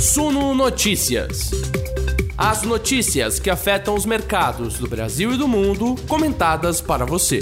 Suno 0.00 0.54
Notícias. 0.54 1.50
As 2.34 2.62
notícias 2.62 3.38
que 3.38 3.50
afetam 3.50 3.94
os 3.94 4.06
mercados 4.06 4.78
do 4.78 4.88
Brasil 4.88 5.34
e 5.34 5.36
do 5.36 5.46
mundo, 5.46 5.94
comentadas 6.08 6.80
para 6.80 7.04
você. 7.04 7.40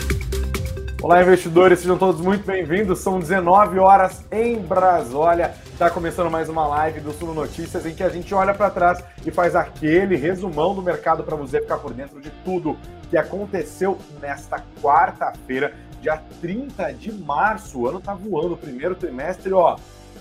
Olá, 1.01 1.23
investidores, 1.23 1.79
sejam 1.79 1.97
todos 1.97 2.21
muito 2.21 2.45
bem-vindos. 2.45 2.99
São 2.99 3.21
19 3.21 3.79
horas 3.79 4.25
em 4.33 4.59
Brasólia. 4.59 5.55
Está 5.67 5.89
começando 5.89 6.33
mais 6.33 6.49
uma 6.49 6.67
live 6.67 6.99
do 6.99 7.13
Suno 7.13 7.33
Notícias 7.33 7.87
em 7.87 7.95
que 7.95 8.03
a 8.03 8.09
gente 8.09 8.35
olha 8.35 8.53
para 8.53 8.71
trás 8.71 9.05
e 9.25 9.31
faz 9.31 9.55
aquele 9.55 10.17
resumão 10.17 10.75
do 10.75 10.83
mercado 10.83 11.23
para 11.23 11.37
você 11.37 11.61
ficar 11.61 11.79
por 11.79 11.93
dentro 11.93 12.21
de 12.21 12.31
tudo 12.45 12.77
que 13.09 13.17
aconteceu 13.17 13.97
nesta 14.21 14.65
quarta-feira, 14.83 15.75
dia 16.03 16.21
30 16.41 16.93
de 16.95 17.13
março. 17.13 17.79
O 17.79 17.89
ano 17.89 18.01
tá 18.01 18.15
voando, 18.15 18.55
o 18.55 18.59
primeiro 18.59 18.97
trimestre, 18.97 19.53
ó, 19.53 19.77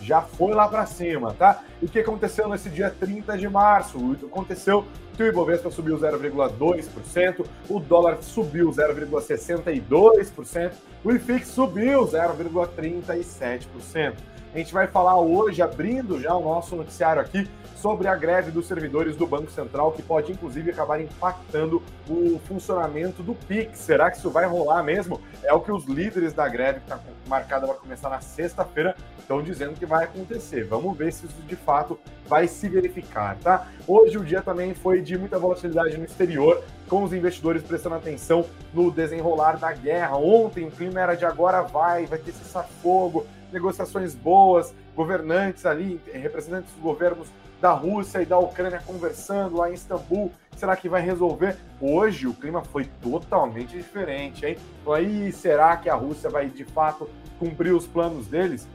já 0.08 0.22
foi 0.22 0.54
lá 0.54 0.70
para 0.70 0.86
cima, 0.86 1.34
tá? 1.34 1.62
E 1.82 1.86
o 1.86 1.90
que 1.90 2.00
aconteceu 2.00 2.48
nesse 2.48 2.70
dia 2.70 2.90
30 2.90 3.38
de 3.38 3.50
março? 3.50 3.98
Aconteceu 4.26 4.86
que 5.18 5.24
o 5.24 5.28
Ibovespa 5.28 5.70
subiu 5.70 5.98
0,2%, 5.98 7.46
o 7.68 7.80
dólar 7.80 8.20
subiu 8.22 8.70
0,62%, 8.70 10.72
o 11.04 11.12
IFIX 11.12 11.48
subiu 11.50 12.06
0,37%. 12.06 14.14
A 14.54 14.58
gente 14.58 14.74
vai 14.74 14.88
falar 14.88 15.20
hoje, 15.20 15.62
abrindo 15.62 16.22
já 16.22 16.34
o 16.34 16.42
nosso 16.42 16.74
noticiário 16.76 17.22
aqui, 17.22 17.50
sobre 17.76 18.08
a 18.08 18.16
greve 18.16 18.50
dos 18.50 18.66
servidores 18.66 19.18
do 19.18 19.28
Banco 19.28 19.52
Central, 19.52 19.92
que 19.92 20.02
pode 20.02 20.32
inclusive 20.32 20.72
acabar 20.72 21.02
impactando 21.02 21.84
o 22.10 22.40
funcionamento 22.48 23.22
do 23.22 23.36
PIX. 23.36 23.78
Será 23.78 24.10
que 24.10 24.18
isso 24.18 24.30
vai 24.30 24.48
rolar 24.48 24.82
mesmo? 24.84 25.20
É 25.44 25.54
o 25.54 25.60
que 25.60 25.72
os 25.72 25.86
líderes 25.86 26.34
da 26.34 26.48
greve, 26.48 26.80
que 26.80 26.86
está 26.86 26.98
marcada 27.28 27.68
para 27.68 27.76
começar 27.76 28.10
na 28.10 28.20
sexta-feira, 28.22 28.96
estão 29.20 29.42
dizendo 29.42 29.74
que 29.74 29.86
vai 29.86 30.06
acontecer. 30.06 30.64
Vamos 30.64 30.98
ver 30.98 31.12
se 31.12 31.26
isso 31.26 31.42
de 31.42 31.56
fato 31.56 32.00
vai 32.28 32.48
se 32.48 32.68
verificar, 32.70 33.38
tá? 33.38 33.68
Hoje 33.88 34.18
o 34.18 34.24
dia 34.24 34.42
também 34.42 34.74
foi 34.74 35.02
de 35.02 35.18
muita 35.18 35.38
volatilidade 35.38 35.98
no 35.98 36.06
exterior, 36.06 36.64
com 36.88 37.04
os 37.04 37.14
investidores 37.14 37.62
prestando 37.64 37.96
atenção 37.96 38.46
no 38.74 38.90
desenrolar 38.90 39.58
da 39.58 39.72
guerra. 39.74 40.18
Ontem 40.18 40.66
o 40.66 40.72
clima 40.72 41.00
era 41.00 41.16
de 41.16 41.26
agora 41.26 41.62
vai, 41.62 42.06
vai 42.06 42.20
ter 42.20 42.32
cessar-fogo, 42.32 43.26
negociações 43.52 44.16
boas, 44.16 44.74
governantes 44.96 45.66
ali, 45.66 46.02
representantes 46.12 46.72
dos 46.72 46.82
governos 46.82 47.28
da 47.62 47.72
Rússia 47.72 48.22
e 48.22 48.26
da 48.26 48.38
Ucrânia 48.38 48.82
conversando 48.86 49.58
lá 49.58 49.70
em 49.70 49.74
Istambul. 49.74 50.32
Será 50.58 50.76
que 50.76 50.90
vai 50.90 51.04
resolver? 51.04 51.56
Hoje 51.80 52.26
o 52.26 52.34
clima 52.34 52.64
foi 52.64 52.86
totalmente 53.00 53.78
diferente, 53.78 54.44
hein? 54.44 54.58
Então 54.82 54.92
aí, 54.92 55.32
será 55.32 55.78
que 55.78 55.88
a 55.88 55.94
Rússia 55.94 56.32
vai 56.32 56.50
de 56.50 56.66
fato 56.66 57.08
cumprir 57.38 57.76
os 57.76 57.86
planos 57.86 58.26
deles? 58.26 58.68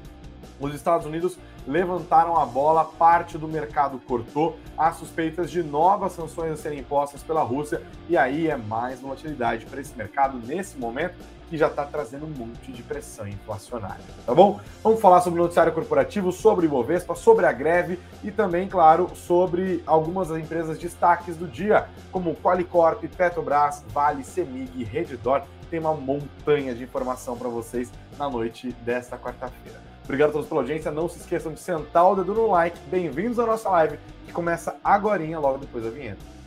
Os 0.60 0.72
Estados 0.76 1.04
Unidos 1.08 1.36
levantaram 1.66 2.38
a 2.38 2.46
bola, 2.46 2.84
parte 2.84 3.36
do 3.36 3.48
mercado 3.48 3.98
cortou, 3.98 4.56
há 4.78 4.92
suspeitas 4.92 5.50
de 5.50 5.60
novas 5.60 6.12
sanções 6.12 6.52
a 6.52 6.56
serem 6.56 6.78
impostas 6.78 7.20
pela 7.20 7.42
Rússia, 7.42 7.82
e 8.08 8.16
aí 8.16 8.46
é 8.46 8.56
mais 8.56 9.00
volatilidade 9.00 9.66
para 9.66 9.80
esse 9.80 9.96
mercado 9.96 10.38
nesse 10.38 10.78
momento 10.78 11.16
que 11.52 11.58
já 11.58 11.66
está 11.66 11.84
trazendo 11.84 12.24
um 12.24 12.30
monte 12.30 12.72
de 12.72 12.82
pressão 12.82 13.28
inflacionária, 13.28 14.02
tá 14.24 14.34
bom? 14.34 14.58
Vamos 14.82 15.02
falar 15.02 15.20
sobre 15.20 15.38
o 15.38 15.42
noticiário 15.42 15.70
corporativo, 15.70 16.32
sobre 16.32 16.64
o 16.64 16.66
Ibovespa, 16.66 17.14
sobre 17.14 17.44
a 17.44 17.52
greve 17.52 18.00
e 18.24 18.30
também, 18.30 18.66
claro, 18.66 19.10
sobre 19.14 19.82
algumas 19.86 20.28
das 20.28 20.38
empresas 20.38 20.78
destaques 20.78 21.36
do 21.36 21.46
dia, 21.46 21.90
como 22.10 22.34
Qualicorp, 22.36 23.04
Petrobras, 23.04 23.84
Vale, 23.88 24.24
Semig, 24.24 24.82
Redditor. 24.82 25.42
Tem 25.70 25.78
uma 25.78 25.92
montanha 25.92 26.74
de 26.74 26.84
informação 26.84 27.36
para 27.36 27.50
vocês 27.50 27.92
na 28.18 28.30
noite 28.30 28.72
desta 28.80 29.18
quarta-feira. 29.18 29.78
Obrigado 30.04 30.30
a 30.30 30.32
todos 30.32 30.48
pela 30.48 30.62
audiência. 30.62 30.90
Não 30.90 31.06
se 31.06 31.18
esqueçam 31.18 31.52
de 31.52 31.60
sentar 31.60 32.10
o 32.10 32.16
dedo 32.16 32.32
no 32.32 32.46
like. 32.50 32.78
Bem-vindos 32.90 33.38
à 33.38 33.44
nossa 33.44 33.68
live, 33.68 33.98
que 34.24 34.32
começa 34.32 34.76
agora, 34.82 35.22
logo 35.38 35.58
depois 35.58 35.84
da 35.84 35.90
vinheta. 35.90 36.41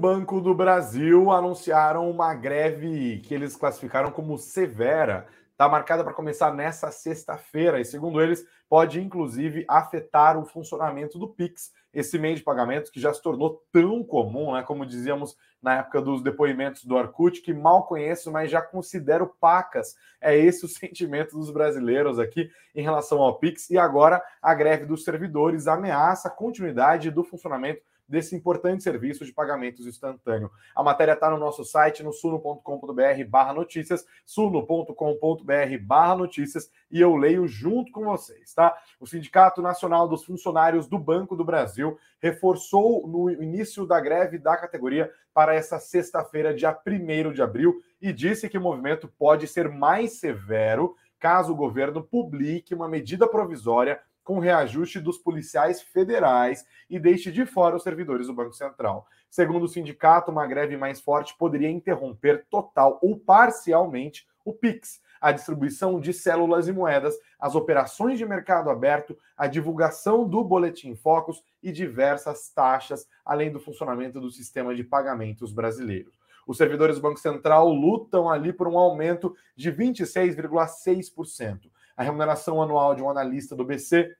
Banco 0.00 0.40
do 0.40 0.54
Brasil 0.54 1.30
anunciaram 1.30 2.10
uma 2.10 2.32
greve 2.32 3.18
que 3.18 3.34
eles 3.34 3.54
classificaram 3.54 4.10
como 4.10 4.38
severa. 4.38 5.26
Está 5.52 5.68
marcada 5.68 6.02
para 6.02 6.14
começar 6.14 6.54
nessa 6.54 6.90
sexta-feira 6.90 7.78
e, 7.78 7.84
segundo 7.84 8.18
eles, 8.18 8.46
pode 8.66 8.98
inclusive 8.98 9.66
afetar 9.68 10.38
o 10.38 10.46
funcionamento 10.46 11.18
do 11.18 11.28
Pix, 11.28 11.70
esse 11.92 12.18
meio 12.18 12.34
de 12.34 12.42
pagamentos 12.42 12.90
que 12.90 12.98
já 12.98 13.12
se 13.12 13.20
tornou 13.20 13.62
tão 13.70 14.02
comum, 14.02 14.54
né? 14.54 14.62
Como 14.62 14.86
dizíamos 14.86 15.36
na 15.60 15.80
época 15.80 16.00
dos 16.00 16.22
depoimentos 16.22 16.86
do 16.86 16.96
Arcut, 16.96 17.42
que 17.42 17.52
mal 17.52 17.86
conheço, 17.86 18.32
mas 18.32 18.50
já 18.50 18.62
considero 18.62 19.26
pacas. 19.38 19.96
É 20.18 20.34
esse 20.34 20.64
o 20.64 20.68
sentimento 20.70 21.36
dos 21.36 21.50
brasileiros 21.50 22.18
aqui 22.18 22.50
em 22.74 22.80
relação 22.80 23.20
ao 23.20 23.38
Pix. 23.38 23.68
E 23.68 23.76
agora 23.76 24.22
a 24.40 24.54
greve 24.54 24.86
dos 24.86 25.04
servidores 25.04 25.66
ameaça 25.66 26.28
a 26.28 26.30
continuidade 26.30 27.10
do 27.10 27.22
funcionamento 27.22 27.82
desse 28.10 28.34
importante 28.34 28.82
serviço 28.82 29.24
de 29.24 29.32
pagamentos 29.32 29.86
instantâneo. 29.86 30.50
A 30.74 30.82
matéria 30.82 31.12
está 31.12 31.30
no 31.30 31.38
nosso 31.38 31.64
site, 31.64 32.02
no 32.02 32.12
suno.com.br 32.12 33.24
barra 33.28 33.54
notícias, 33.54 34.04
suno.com.br 34.26 35.78
barra 35.80 36.16
notícias, 36.16 36.70
e 36.90 37.00
eu 37.00 37.14
leio 37.14 37.46
junto 37.46 37.92
com 37.92 38.04
vocês, 38.04 38.52
tá? 38.52 38.76
O 38.98 39.06
Sindicato 39.06 39.62
Nacional 39.62 40.08
dos 40.08 40.24
Funcionários 40.24 40.88
do 40.88 40.98
Banco 40.98 41.36
do 41.36 41.44
Brasil 41.44 41.96
reforçou 42.20 43.06
no 43.06 43.30
início 43.30 43.86
da 43.86 44.00
greve 44.00 44.38
da 44.38 44.56
categoria 44.56 45.10
para 45.32 45.54
essa 45.54 45.78
sexta-feira, 45.78 46.52
dia 46.52 46.76
1 46.84 47.32
de 47.32 47.40
abril, 47.40 47.80
e 48.02 48.12
disse 48.12 48.48
que 48.48 48.58
o 48.58 48.60
movimento 48.60 49.06
pode 49.06 49.46
ser 49.46 49.68
mais 49.68 50.18
severo 50.18 50.96
caso 51.20 51.52
o 51.52 51.56
governo 51.56 52.02
publique 52.02 52.74
uma 52.74 52.88
medida 52.88 53.28
provisória 53.28 54.00
com 54.24 54.38
reajuste 54.38 55.00
dos 55.00 55.18
policiais 55.18 55.82
federais 55.82 56.64
e 56.88 56.98
deixe 56.98 57.30
de 57.30 57.46
fora 57.46 57.76
os 57.76 57.82
servidores 57.82 58.26
do 58.26 58.34
Banco 58.34 58.52
Central. 58.52 59.06
Segundo 59.30 59.64
o 59.64 59.68
sindicato, 59.68 60.30
uma 60.30 60.46
greve 60.46 60.76
mais 60.76 61.00
forte 61.00 61.36
poderia 61.38 61.70
interromper 61.70 62.46
total 62.50 62.98
ou 63.02 63.18
parcialmente 63.18 64.26
o 64.44 64.52
PIX, 64.52 65.00
a 65.20 65.32
distribuição 65.32 66.00
de 66.00 66.12
células 66.12 66.66
e 66.66 66.72
moedas, 66.72 67.14
as 67.38 67.54
operações 67.54 68.18
de 68.18 68.24
mercado 68.24 68.70
aberto, 68.70 69.16
a 69.36 69.46
divulgação 69.46 70.26
do 70.26 70.42
boletim 70.42 70.96
Focus 70.96 71.44
e 71.62 71.70
diversas 71.70 72.48
taxas, 72.48 73.06
além 73.24 73.52
do 73.52 73.60
funcionamento 73.60 74.20
do 74.20 74.30
sistema 74.30 74.74
de 74.74 74.82
pagamentos 74.82 75.52
brasileiros. 75.52 76.18
Os 76.46 76.56
servidores 76.56 76.96
do 76.96 77.02
Banco 77.02 77.20
Central 77.20 77.68
lutam 77.68 78.28
ali 78.28 78.52
por 78.52 78.66
um 78.66 78.78
aumento 78.78 79.36
de 79.54 79.70
26,6%. 79.70 81.70
A 82.00 82.02
remuneração 82.02 82.62
anual 82.62 82.94
de 82.94 83.02
um 83.02 83.10
analista 83.10 83.54
do 83.54 83.62
BC 83.62 84.10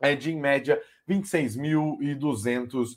é 0.00 0.16
de, 0.16 0.32
em 0.32 0.40
média, 0.40 0.80
R$ 1.06 1.16
26.200, 1.16 2.96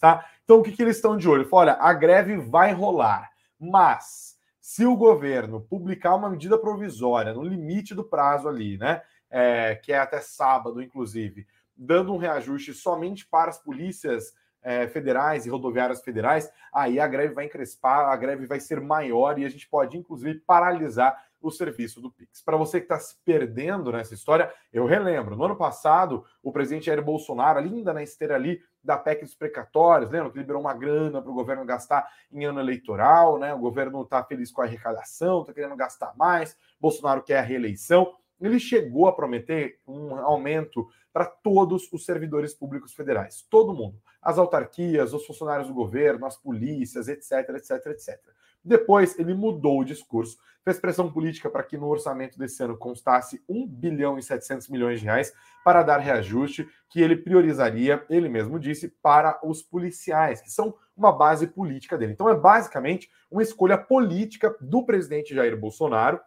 tá? 0.00 0.26
Então, 0.42 0.60
o 0.60 0.62
que, 0.62 0.72
que 0.72 0.80
eles 0.80 0.96
estão 0.96 1.14
de 1.14 1.28
olho? 1.28 1.46
Olha, 1.52 1.74
a 1.74 1.92
greve 1.92 2.38
vai 2.38 2.72
rolar, 2.72 3.30
mas 3.58 4.38
se 4.58 4.86
o 4.86 4.96
governo 4.96 5.60
publicar 5.60 6.14
uma 6.14 6.30
medida 6.30 6.56
provisória 6.56 7.34
no 7.34 7.42
limite 7.42 7.94
do 7.94 8.02
prazo 8.02 8.48
ali, 8.48 8.78
né, 8.78 9.02
é, 9.28 9.74
que 9.74 9.92
é 9.92 9.98
até 9.98 10.22
sábado, 10.22 10.80
inclusive, 10.80 11.46
dando 11.76 12.14
um 12.14 12.16
reajuste 12.16 12.72
somente 12.72 13.26
para 13.26 13.50
as 13.50 13.58
polícias 13.62 14.32
é, 14.62 14.88
federais 14.88 15.44
e 15.44 15.50
rodoviárias 15.50 16.00
federais, 16.00 16.50
aí 16.72 16.98
a 16.98 17.06
greve 17.06 17.34
vai 17.34 17.44
encrespar, 17.44 18.08
a 18.08 18.16
greve 18.16 18.46
vai 18.46 18.58
ser 18.58 18.80
maior 18.80 19.38
e 19.38 19.44
a 19.44 19.50
gente 19.50 19.68
pode, 19.68 19.98
inclusive, 19.98 20.40
paralisar 20.46 21.28
o 21.40 21.50
serviço 21.50 22.00
do 22.00 22.10
Pix. 22.10 22.42
Para 22.42 22.56
você 22.56 22.78
que 22.78 22.84
está 22.84 22.98
se 22.98 23.16
perdendo 23.24 23.90
nessa 23.92 24.14
história, 24.14 24.52
eu 24.72 24.86
relembro, 24.86 25.36
no 25.36 25.44
ano 25.44 25.56
passado, 25.56 26.24
o 26.42 26.52
presidente 26.52 26.86
Jair 26.86 27.02
Bolsonaro, 27.02 27.58
ainda 27.58 27.92
na 27.92 28.02
esteira 28.02 28.34
ali 28.34 28.60
da 28.82 28.96
PEC 28.96 29.22
dos 29.22 29.34
precatórios, 29.34 30.10
lembra 30.10 30.30
que 30.30 30.38
liberou 30.38 30.60
uma 30.60 30.74
grana 30.74 31.20
para 31.20 31.30
o 31.30 31.34
governo 31.34 31.64
gastar 31.64 32.08
em 32.32 32.44
ano 32.44 32.60
eleitoral, 32.60 33.38
né? 33.38 33.52
O 33.54 33.58
governo 33.58 34.02
está 34.02 34.22
feliz 34.24 34.50
com 34.50 34.62
a 34.62 34.64
arrecadação, 34.64 35.42
está 35.42 35.52
querendo 35.52 35.76
gastar 35.76 36.14
mais, 36.16 36.56
Bolsonaro 36.80 37.22
quer 37.22 37.38
a 37.38 37.42
reeleição. 37.42 38.14
Ele 38.40 38.58
chegou 38.58 39.06
a 39.06 39.12
prometer 39.12 39.80
um 39.86 40.14
aumento 40.16 40.88
para 41.12 41.26
todos 41.26 41.92
os 41.92 42.04
servidores 42.04 42.54
públicos 42.54 42.94
federais, 42.94 43.46
todo 43.50 43.74
mundo, 43.74 44.00
as 44.22 44.38
autarquias, 44.38 45.12
os 45.12 45.26
funcionários 45.26 45.68
do 45.68 45.74
governo, 45.74 46.24
as 46.24 46.36
polícias, 46.36 47.08
etc, 47.08 47.50
etc, 47.50 47.86
etc. 47.86 48.18
Depois 48.64 49.18
ele 49.18 49.34
mudou 49.34 49.80
o 49.80 49.84
discurso, 49.84 50.36
fez 50.62 50.78
pressão 50.78 51.10
política 51.10 51.48
para 51.48 51.62
que 51.62 51.78
no 51.78 51.86
orçamento 51.86 52.38
desse 52.38 52.62
ano 52.62 52.76
constasse 52.76 53.42
1 53.48 53.66
bilhão 53.66 54.18
e 54.18 54.22
700 54.22 54.68
milhões 54.68 55.00
de 55.00 55.06
reais 55.06 55.32
para 55.64 55.82
dar 55.82 55.98
reajuste 55.98 56.68
que 56.88 57.00
ele 57.00 57.16
priorizaria, 57.16 58.04
ele 58.10 58.28
mesmo 58.28 58.58
disse, 58.58 58.88
para 59.02 59.40
os 59.42 59.62
policiais, 59.62 60.40
que 60.40 60.50
são 60.50 60.74
uma 60.96 61.12
base 61.12 61.46
política 61.46 61.96
dele. 61.96 62.12
Então 62.12 62.28
é 62.28 62.34
basicamente 62.34 63.10
uma 63.30 63.42
escolha 63.42 63.78
política 63.78 64.54
do 64.60 64.84
presidente 64.84 65.34
Jair 65.34 65.58
Bolsonaro 65.58 66.20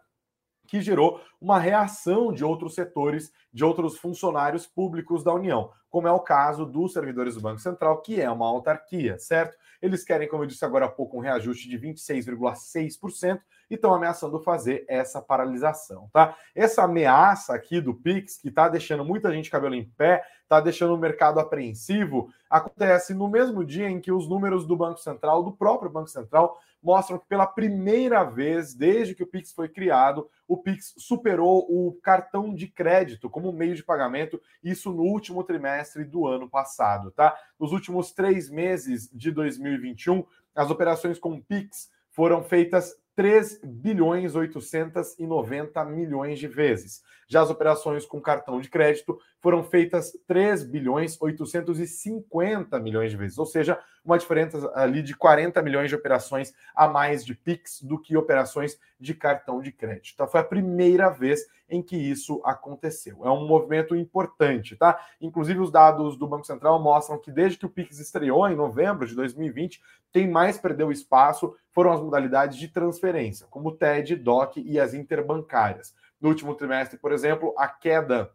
que 0.66 0.80
gerou 0.80 1.20
uma 1.40 1.58
reação 1.58 2.32
de 2.32 2.44
outros 2.44 2.74
setores, 2.74 3.32
de 3.52 3.64
outros 3.64 3.96
funcionários 3.98 4.66
públicos 4.66 5.22
da 5.22 5.32
União, 5.32 5.70
como 5.90 6.08
é 6.08 6.12
o 6.12 6.20
caso 6.20 6.64
dos 6.64 6.92
servidores 6.92 7.34
do 7.34 7.40
Banco 7.40 7.60
Central, 7.60 8.00
que 8.00 8.20
é 8.20 8.30
uma 8.30 8.46
autarquia, 8.46 9.18
certo? 9.18 9.56
Eles 9.80 10.02
querem, 10.02 10.28
como 10.28 10.42
eu 10.42 10.46
disse 10.46 10.64
agora 10.64 10.86
há 10.86 10.88
pouco, 10.88 11.16
um 11.16 11.20
reajuste 11.20 11.68
de 11.68 11.78
26,6% 11.78 13.40
e 13.74 13.76
estão 13.76 13.92
ameaçando 13.92 14.40
fazer 14.40 14.84
essa 14.88 15.20
paralisação, 15.20 16.08
tá? 16.12 16.36
Essa 16.54 16.84
ameaça 16.84 17.54
aqui 17.54 17.80
do 17.80 17.94
Pix, 17.94 18.36
que 18.36 18.48
está 18.48 18.68
deixando 18.68 19.04
muita 19.04 19.32
gente 19.32 19.50
cabelo 19.50 19.74
em 19.74 19.84
pé, 19.84 20.24
está 20.42 20.60
deixando 20.60 20.94
o 20.94 20.98
mercado 20.98 21.40
apreensivo, 21.40 22.32
acontece 22.48 23.12
no 23.14 23.28
mesmo 23.28 23.64
dia 23.64 23.88
em 23.88 24.00
que 24.00 24.12
os 24.12 24.28
números 24.28 24.66
do 24.66 24.76
Banco 24.76 24.98
Central, 24.98 25.42
do 25.42 25.52
próprio 25.52 25.90
Banco 25.90 26.08
Central, 26.08 26.58
mostram 26.82 27.18
que 27.18 27.26
pela 27.26 27.46
primeira 27.46 28.22
vez 28.24 28.74
desde 28.74 29.14
que 29.14 29.22
o 29.22 29.26
Pix 29.26 29.52
foi 29.52 29.70
criado, 29.70 30.28
o 30.46 30.58
Pix 30.58 30.92
superou 30.98 31.66
o 31.68 31.98
cartão 32.02 32.54
de 32.54 32.68
crédito 32.68 33.30
como 33.30 33.50
meio 33.52 33.74
de 33.74 33.82
pagamento, 33.82 34.40
isso 34.62 34.92
no 34.92 35.02
último 35.02 35.42
trimestre 35.42 36.04
do 36.04 36.26
ano 36.26 36.48
passado, 36.48 37.10
tá? 37.10 37.34
Nos 37.58 37.72
últimos 37.72 38.12
três 38.12 38.50
meses 38.50 39.08
de 39.10 39.30
2021, 39.30 40.24
as 40.54 40.70
operações 40.70 41.18
com 41.18 41.40
Pix 41.40 41.90
foram 42.10 42.44
feitas 42.44 42.94
3 43.16 43.60
bilhões 43.62 44.34
890 44.34 45.84
milhões 45.84 46.38
de 46.38 46.48
vezes. 46.48 47.02
Já 47.28 47.42
as 47.42 47.50
operações 47.50 48.04
com 48.04 48.20
cartão 48.20 48.60
de 48.60 48.68
crédito 48.68 49.18
foram 49.44 49.62
feitas 49.62 50.10
3 50.26 50.64
bilhões 50.64 51.20
850 51.20 52.80
milhões 52.80 53.10
de 53.10 53.16
vezes, 53.18 53.36
ou 53.36 53.44
seja, 53.44 53.78
uma 54.02 54.16
diferença 54.16 54.72
ali 54.74 55.02
de 55.02 55.14
40 55.14 55.60
milhões 55.60 55.90
de 55.90 55.94
operações 55.94 56.54
a 56.74 56.88
mais 56.88 57.22
de 57.22 57.34
Pix 57.34 57.82
do 57.82 58.00
que 58.00 58.16
operações 58.16 58.80
de 58.98 59.12
cartão 59.12 59.60
de 59.60 59.70
crédito. 59.70 60.12
Então 60.14 60.26
foi 60.26 60.40
a 60.40 60.44
primeira 60.44 61.10
vez 61.10 61.46
em 61.68 61.82
que 61.82 61.94
isso 61.94 62.40
aconteceu. 62.42 63.18
É 63.22 63.28
um 63.28 63.46
movimento 63.46 63.94
importante, 63.94 64.76
tá? 64.76 64.98
Inclusive 65.20 65.60
os 65.60 65.70
dados 65.70 66.16
do 66.16 66.26
Banco 66.26 66.46
Central 66.46 66.82
mostram 66.82 67.20
que 67.20 67.30
desde 67.30 67.58
que 67.58 67.66
o 67.66 67.70
Pix 67.70 67.98
estreou 67.98 68.48
em 68.48 68.56
novembro 68.56 69.06
de 69.06 69.14
2020, 69.14 69.78
quem 70.10 70.26
mais 70.26 70.56
perdeu 70.56 70.90
espaço 70.90 71.54
foram 71.70 71.92
as 71.92 72.00
modalidades 72.00 72.56
de 72.56 72.68
transferência, 72.68 73.46
como 73.50 73.68
o 73.68 73.76
TED, 73.76 74.16
DOC 74.16 74.62
e 74.64 74.80
as 74.80 74.94
interbancárias. 74.94 75.94
No 76.18 76.30
último 76.30 76.54
trimestre, 76.54 76.98
por 76.98 77.12
exemplo, 77.12 77.54
a 77.58 77.68
queda 77.68 78.30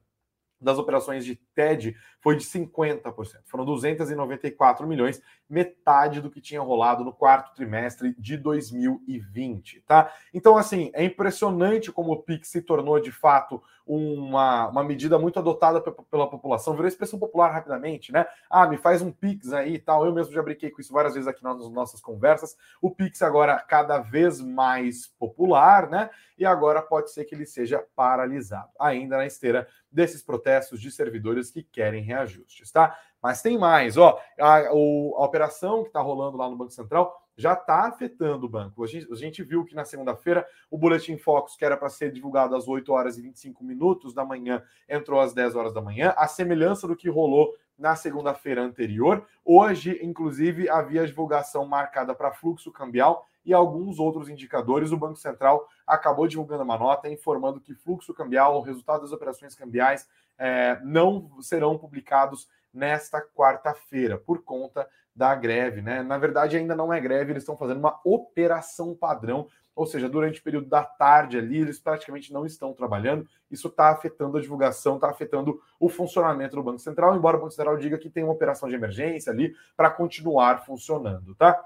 das 0.60 0.78
operações 0.78 1.24
de 1.24 1.36
TED 1.56 1.96
foi 2.20 2.36
de 2.36 2.44
50%. 2.44 3.14
Foram 3.46 3.66
294 3.66 4.86
milhões, 4.86 5.22
metade 5.50 6.22
do 6.22 6.30
que 6.30 6.42
tinha 6.42 6.62
rolado 6.62 7.04
no 7.04 7.14
quarto 7.14 7.56
trimestre 7.56 8.14
de 8.18 8.38
2020, 8.38 9.82
tá? 9.82 10.14
Então, 10.34 10.58
assim, 10.58 10.92
é 10.94 11.04
impressionante 11.04 11.92
como 11.92 12.12
o 12.12 12.22
Pix 12.22 12.50
se 12.50 12.62
tornou 12.62 13.00
de 13.00 13.12
fato 13.12 13.62
uma, 13.86 14.68
uma 14.68 14.84
medida 14.84 15.18
muito 15.18 15.40
adotada 15.40 15.82
pela 15.82 16.30
população. 16.30 16.74
Virou 16.74 16.88
expressão 16.88 17.18
popular 17.18 17.52
rapidamente, 17.52 18.12
né? 18.12 18.26
Ah, 18.50 18.68
me 18.68 18.78
faz 18.78 19.02
um 19.02 19.12
Pix 19.12 19.52
aí 19.52 19.76
e 19.76 19.80
tal. 19.80 20.06
Eu 20.06 20.14
mesmo 20.14 20.34
já 20.34 20.42
brinquei 20.42 20.70
com 20.70 20.82
isso 20.82 20.94
várias 20.94 21.14
vezes 21.14 21.28
aqui 21.28 21.44
nas 21.44 21.58
nossas 21.72 22.02
conversas. 22.02 22.56
O 22.82 22.92
Pix 22.92 23.22
agora 23.22 23.60
cada 23.60 24.00
vez 24.00 24.40
mais 24.42 25.08
popular, 25.08 25.90
né? 25.90 26.10
E 26.38 26.46
agora 26.46 26.82
pode 26.82 27.12
ser 27.12 27.26
que 27.26 27.36
ele 27.36 27.46
seja 27.46 27.86
paralisado, 27.96 28.70
ainda 28.80 29.18
na 29.18 29.26
esteira 29.26 29.68
desses 29.92 30.22
protestos 30.22 30.80
de 30.80 30.92
servidores 30.92 31.52
que 31.52 31.64
querem 31.64 32.04
reajustes, 32.04 32.72
tá? 32.72 32.98
Mas 33.22 33.42
tem 33.42 33.58
mais, 33.58 33.98
ó, 33.98 34.22
a, 34.40 34.68
a 34.68 34.72
operação 34.72 35.82
que 35.82 35.90
está 35.90 36.00
rolando 36.00 36.38
lá 36.38 36.50
no 36.50 36.56
Banco 36.56 36.72
Central 36.72 37.22
já 37.40 37.54
está 37.54 37.88
afetando 37.88 38.46
o 38.46 38.50
banco. 38.50 38.84
A 38.84 38.88
gente, 38.88 39.10
a 39.10 39.16
gente, 39.16 39.42
viu 39.42 39.64
que 39.64 39.74
na 39.74 39.86
segunda-feira 39.86 40.46
o 40.70 40.78
Boletim 40.78 41.18
Focus, 41.18 41.56
que 41.56 41.64
era 41.64 41.78
para 41.78 41.88
ser 41.88 42.12
divulgado 42.12 42.54
às 42.54 42.68
8 42.68 42.92
horas 42.92 43.18
e 43.18 43.22
25 43.22 43.64
minutos 43.64 44.14
da 44.14 44.26
manhã, 44.26 44.62
entrou 44.90 45.22
às 45.22 45.34
10 45.34 45.56
horas 45.56 45.74
da 45.74 45.82
manhã, 45.82 46.14
a 46.18 46.28
semelhança 46.28 46.86
do 46.86 46.98
que 46.98 47.10
rolou 47.10 47.56
na 47.78 47.96
segunda-feira 47.96 48.62
anterior. 48.62 49.26
Hoje, 49.46 49.98
inclusive, 50.04 50.70
havia 50.70 51.08
divulgação 51.08 51.66
marcada 51.66 52.14
para 52.14 52.34
fluxo 52.34 52.74
cambial 52.74 53.26
e 53.46 53.54
alguns 53.54 54.00
outros 54.00 54.28
indicadores. 54.28 54.92
O 54.92 54.98
Banco 54.98 55.16
Central 55.16 55.66
acabou 55.88 56.28
divulgando 56.28 56.64
uma 56.64 56.78
nota 56.78 57.08
informando 57.08 57.62
que 57.62 57.74
fluxo 57.74 58.14
cambial, 58.14 58.58
o 58.58 58.62
resultado 58.62 59.04
das 59.04 59.14
operações 59.14 59.56
cambiais, 59.56 60.06
é, 60.38 60.78
não 60.84 61.42
serão 61.42 61.78
publicados 61.78 62.50
nesta 62.74 63.22
quarta-feira, 63.22 64.18
por 64.18 64.44
conta 64.44 64.88
da 65.16 65.36
greve, 65.36 65.82
né? 65.82 66.02
Na 66.02 66.18
verdade, 66.18 66.56
ainda 66.56 66.76
não 66.76 66.94
é 66.94 67.00
greve, 67.00 67.32
eles 67.32 67.44
estão 67.44 67.58
fazendo 67.58 67.80
uma 67.80 68.00
operação 68.06 68.96
padrão, 68.96 69.48
ou 69.76 69.86
seja, 69.86 70.10
durante 70.10 70.40
o 70.40 70.44
período 70.44 70.68
da 70.68 70.84
tarde 70.84 71.38
ali, 71.38 71.60
eles 71.60 71.80
praticamente 71.80 72.34
não 72.34 72.46
estão 72.46 72.74
trabalhando. 72.74 73.28
Isso 73.50 73.68
está 73.68 73.90
afetando 73.90 74.38
a 74.38 74.42
divulgação, 74.42 74.96
está 74.96 75.10
afetando 75.10 75.62
o 75.80 75.88
funcionamento 75.90 76.56
do 76.56 76.64
Banco 76.64 76.80
Central, 76.80 77.16
embora 77.16 77.38
o 77.38 77.40
Banco 77.40 77.52
Central 77.52 77.78
diga 77.78 77.98
que 77.98 78.10
tem 78.10 78.24
uma 78.24 78.34
operação 78.34 78.68
de 78.68 78.76
emergência 78.76 79.32
ali 79.32 79.56
para 79.76 79.90
continuar 79.90 80.66
funcionando, 80.66 81.34
tá? 81.36 81.58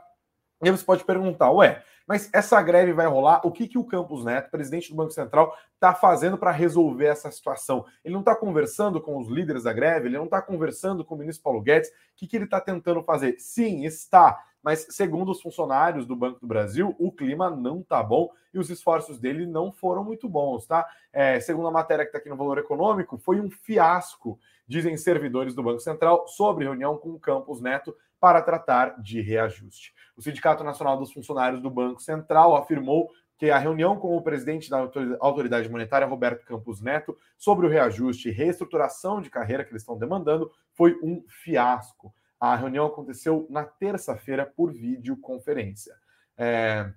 E 0.64 0.72
você 0.72 0.86
pode 0.86 1.04
perguntar, 1.04 1.52
ué, 1.52 1.84
mas 2.08 2.30
essa 2.34 2.62
greve 2.62 2.94
vai 2.94 3.08
rolar? 3.08 3.42
O 3.46 3.52
que, 3.52 3.68
que 3.68 3.78
o 3.78 3.84
Campos 3.84 4.26
Neto, 4.26 4.52
presidente 4.52 4.90
do 4.90 4.96
Banco 4.96 5.12
Central, 5.12 5.56
está 5.74 5.94
fazendo 5.94 6.38
para 6.38 6.52
resolver 6.52 7.06
essa 7.06 7.32
situação? 7.32 7.86
Ele 8.04 8.14
não 8.14 8.22
está 8.22 8.36
conversando 8.36 9.02
com 9.02 9.18
os 9.18 9.28
líderes 9.28 9.64
da 9.64 9.74
greve, 9.74 10.08
ele 10.08 10.18
não 10.18 10.26
está 10.26 10.42
conversando 10.42 11.06
com 11.06 11.16
o 11.16 11.18
ministro 11.18 11.44
Paulo 11.44 11.62
Guedes. 11.62 11.90
O 11.90 11.94
que, 12.16 12.28
que 12.28 12.36
ele 12.36 12.46
está 12.46 12.60
tentando 12.60 13.02
fazer? 13.04 13.36
Sim, 13.40 13.86
está. 13.86 14.44
Mas, 14.64 14.88
segundo 14.92 15.30
os 15.30 15.42
funcionários 15.42 16.06
do 16.06 16.16
Banco 16.16 16.40
do 16.40 16.48
Brasil, 16.48 16.96
o 16.98 17.12
clima 17.12 17.50
não 17.50 17.82
está 17.82 18.02
bom 18.02 18.30
e 18.54 18.58
os 18.58 18.70
esforços 18.70 19.20
dele 19.20 19.46
não 19.46 19.74
foram 19.74 20.06
muito 20.06 20.30
bons, 20.30 20.66
tá? 20.66 20.88
É, 21.12 21.38
segundo 21.42 21.68
a 21.68 21.72
matéria 21.72 22.06
que 22.06 22.10
está 22.10 22.18
aqui 22.18 22.30
no 22.30 22.38
Valor 22.38 22.58
Econômico, 22.58 23.18
foi 23.18 23.42
um 23.42 23.52
fiasco, 23.52 24.40
dizem 24.66 24.96
servidores 24.96 25.54
do 25.54 25.62
Banco 25.62 25.82
Central, 25.82 26.28
sobre 26.30 26.64
reunião 26.64 26.98
com 26.98 27.10
o 27.10 27.20
Campos 27.20 27.60
Neto 27.60 27.94
para 28.24 28.42
tratar 28.42 29.02
de 29.02 29.20
reajuste. 29.20 29.94
O 30.16 30.22
Sindicato 30.22 30.64
Nacional 30.64 30.98
dos 30.98 31.12
Funcionários 31.12 31.62
do 31.62 31.70
Banco 31.70 32.02
Central 32.02 32.56
afirmou 32.56 33.12
que 33.38 33.52
a 33.52 33.58
reunião 33.58 33.98
com 33.98 34.16
o 34.16 34.22
presidente 34.22 34.70
da 34.70 34.78
Autoridade 35.20 35.68
Monetária, 35.68 36.08
Roberto 36.08 36.46
Campos 36.46 36.80
Neto, 36.80 37.18
sobre 37.38 37.68
o 37.68 37.70
reajuste 37.70 38.30
e 38.30 38.32
reestruturação 38.32 39.20
de 39.20 39.30
carreira 39.30 39.66
que 39.66 39.72
eles 39.72 39.82
estão 39.82 39.98
demandando 39.98 40.50
foi 40.72 40.98
um 41.04 41.22
fiasco. 41.28 42.16
A 42.40 42.56
reunião 42.56 42.86
aconteceu 42.86 43.46
na 43.50 43.66
terça-feira 43.66 44.46
por 44.46 44.72
videoconferência. 44.72 45.94
É... 46.38 46.94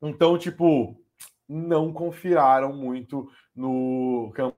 Então, 0.00 0.38
tipo, 0.38 0.98
não 1.46 1.92
confiaram 1.92 2.74
muito 2.74 3.30
no 3.54 4.32
campo 4.34 4.56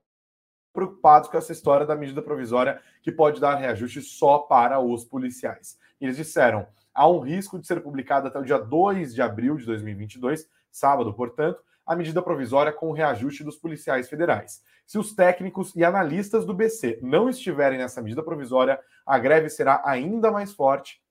preocupados 0.71 1.27
com 1.27 1.37
essa 1.37 1.51
história 1.51 1.85
da 1.85 1.95
medida 1.95 2.21
provisória 2.21 2.81
que 3.01 3.11
pode 3.11 3.41
dar 3.41 3.55
reajuste 3.55 4.01
só 4.01 4.39
para 4.39 4.79
os 4.79 5.03
policiais. 5.03 5.77
Eles 5.99 6.17
disseram: 6.17 6.67
há 6.93 7.07
um 7.07 7.19
risco 7.19 7.59
de 7.59 7.67
ser 7.67 7.81
publicada 7.81 8.27
até 8.27 8.39
o 8.39 8.45
dia 8.45 8.57
2 8.57 9.13
de 9.13 9.21
abril 9.21 9.57
de 9.57 9.65
2022, 9.65 10.47
sábado, 10.71 11.13
portanto, 11.13 11.61
a 11.85 11.95
medida 11.95 12.21
provisória 12.21 12.71
com 12.71 12.89
o 12.89 12.93
reajuste 12.93 13.43
dos 13.43 13.57
policiais 13.57 14.07
federais. 14.07 14.61
Se 14.85 14.97
os 14.97 15.13
técnicos 15.13 15.75
e 15.75 15.83
analistas 15.83 16.45
do 16.45 16.53
BC 16.53 16.99
não 17.01 17.29
estiverem 17.29 17.77
nessa 17.77 18.01
medida 18.01 18.23
provisória, 18.23 18.79
a 19.05 19.17
greve 19.17 19.49
será 19.49 19.81
ainda 19.85 20.31
mais 20.31 20.53
forte 20.53 21.01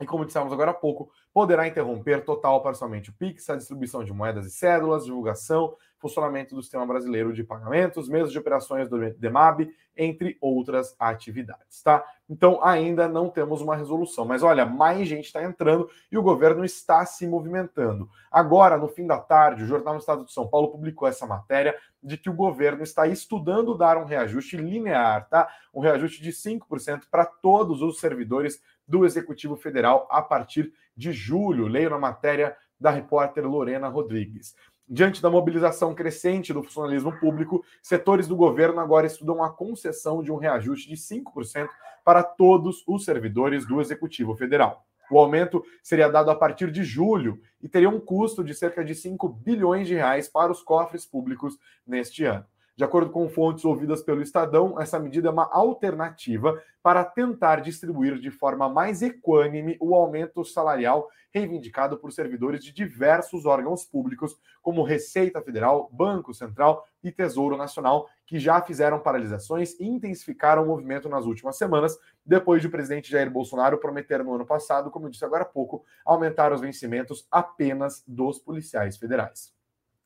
e, 0.00 0.06
como 0.06 0.24
dissemos 0.24 0.52
agora 0.52 0.70
há 0.70 0.74
pouco, 0.74 1.10
poderá 1.32 1.68
interromper 1.68 2.24
total 2.24 2.54
ou 2.54 2.62
parcialmente 2.62 3.10
o 3.10 3.12
PIX, 3.12 3.50
a 3.50 3.56
distribuição 3.56 4.02
de 4.02 4.12
moedas 4.12 4.46
e 4.46 4.50
cédulas, 4.50 5.04
divulgação, 5.04 5.76
funcionamento 5.98 6.54
do 6.54 6.62
sistema 6.62 6.86
brasileiro 6.86 7.32
de 7.32 7.44
pagamentos, 7.44 8.08
mesas 8.08 8.32
de 8.32 8.38
operações 8.38 8.88
do 8.88 8.98
DEMAB, 9.12 9.70
entre 9.96 10.38
outras 10.40 10.96
atividades, 10.98 11.82
tá? 11.82 12.02
Então 12.28 12.64
ainda 12.64 13.06
não 13.06 13.28
temos 13.28 13.60
uma 13.60 13.76
resolução, 13.76 14.24
mas 14.24 14.42
olha, 14.42 14.64
mais 14.64 15.06
gente 15.06 15.26
está 15.26 15.44
entrando 15.44 15.90
e 16.10 16.16
o 16.16 16.22
governo 16.22 16.64
está 16.64 17.04
se 17.04 17.26
movimentando. 17.26 18.08
Agora, 18.30 18.78
no 18.78 18.88
fim 18.88 19.06
da 19.06 19.18
tarde, 19.18 19.64
o 19.64 19.66
Jornal 19.66 19.94
do 19.94 20.00
Estado 20.00 20.24
de 20.24 20.32
São 20.32 20.48
Paulo 20.48 20.70
publicou 20.70 21.06
essa 21.06 21.26
matéria 21.26 21.76
de 22.02 22.16
que 22.16 22.30
o 22.30 22.34
governo 22.34 22.82
está 22.82 23.06
estudando 23.06 23.76
dar 23.76 23.98
um 23.98 24.04
reajuste 24.04 24.56
linear, 24.56 25.28
tá? 25.28 25.50
Um 25.74 25.80
reajuste 25.80 26.22
de 26.22 26.30
5% 26.32 27.02
para 27.10 27.26
todos 27.26 27.82
os 27.82 28.00
servidores 28.00 28.62
do 28.90 29.06
Executivo 29.06 29.56
Federal 29.56 30.08
a 30.10 30.20
partir 30.20 30.72
de 30.96 31.12
julho. 31.12 31.68
Leio 31.68 31.90
na 31.90 31.98
matéria 31.98 32.56
da 32.78 32.90
repórter 32.90 33.46
Lorena 33.46 33.86
Rodrigues. 33.86 34.54
Diante 34.88 35.22
da 35.22 35.30
mobilização 35.30 35.94
crescente 35.94 36.52
do 36.52 36.64
funcionalismo 36.64 37.16
público, 37.20 37.64
setores 37.80 38.26
do 38.26 38.34
governo 38.34 38.80
agora 38.80 39.06
estudam 39.06 39.44
a 39.44 39.48
concessão 39.48 40.20
de 40.20 40.32
um 40.32 40.36
reajuste 40.36 40.88
de 40.88 40.96
5% 40.96 41.68
para 42.04 42.24
todos 42.24 42.82
os 42.88 43.04
servidores 43.04 43.64
do 43.64 43.80
Executivo 43.80 44.34
Federal. 44.34 44.84
O 45.08 45.18
aumento 45.18 45.62
seria 45.82 46.08
dado 46.08 46.30
a 46.30 46.34
partir 46.34 46.72
de 46.72 46.82
julho 46.82 47.40
e 47.62 47.68
teria 47.68 47.88
um 47.88 48.00
custo 48.00 48.42
de 48.42 48.52
cerca 48.52 48.84
de 48.84 48.94
5 48.94 49.28
bilhões 49.28 49.86
de 49.86 49.94
reais 49.94 50.28
para 50.28 50.50
os 50.50 50.62
cofres 50.62 51.06
públicos 51.06 51.56
neste 51.86 52.24
ano. 52.24 52.44
De 52.80 52.84
acordo 52.84 53.10
com 53.10 53.28
fontes 53.28 53.62
ouvidas 53.66 54.02
pelo 54.02 54.22
Estadão, 54.22 54.80
essa 54.80 54.98
medida 54.98 55.28
é 55.28 55.30
uma 55.30 55.50
alternativa 55.52 56.58
para 56.82 57.04
tentar 57.04 57.56
distribuir 57.56 58.18
de 58.18 58.30
forma 58.30 58.70
mais 58.70 59.02
equânime 59.02 59.76
o 59.78 59.94
aumento 59.94 60.42
salarial 60.46 61.06
reivindicado 61.30 61.98
por 61.98 62.10
servidores 62.10 62.64
de 62.64 62.72
diversos 62.72 63.44
órgãos 63.44 63.84
públicos, 63.84 64.34
como 64.62 64.82
Receita 64.82 65.42
Federal, 65.42 65.90
Banco 65.92 66.32
Central 66.32 66.82
e 67.04 67.12
Tesouro 67.12 67.54
Nacional, 67.54 68.08
que 68.24 68.38
já 68.38 68.62
fizeram 68.62 68.98
paralisações 68.98 69.78
e 69.78 69.84
intensificaram 69.84 70.62
o 70.64 70.66
movimento 70.66 71.06
nas 71.06 71.26
últimas 71.26 71.58
semanas, 71.58 71.98
depois 72.24 72.62
de 72.62 72.68
o 72.68 72.70
presidente 72.70 73.10
Jair 73.10 73.30
Bolsonaro 73.30 73.76
prometer 73.76 74.24
no 74.24 74.34
ano 74.34 74.46
passado, 74.46 74.90
como 74.90 75.04
eu 75.04 75.10
disse 75.10 75.24
agora 75.26 75.42
há 75.42 75.46
pouco, 75.46 75.84
aumentar 76.02 76.50
os 76.50 76.62
vencimentos 76.62 77.28
apenas 77.30 78.02
dos 78.08 78.38
policiais 78.38 78.96
federais. 78.96 79.59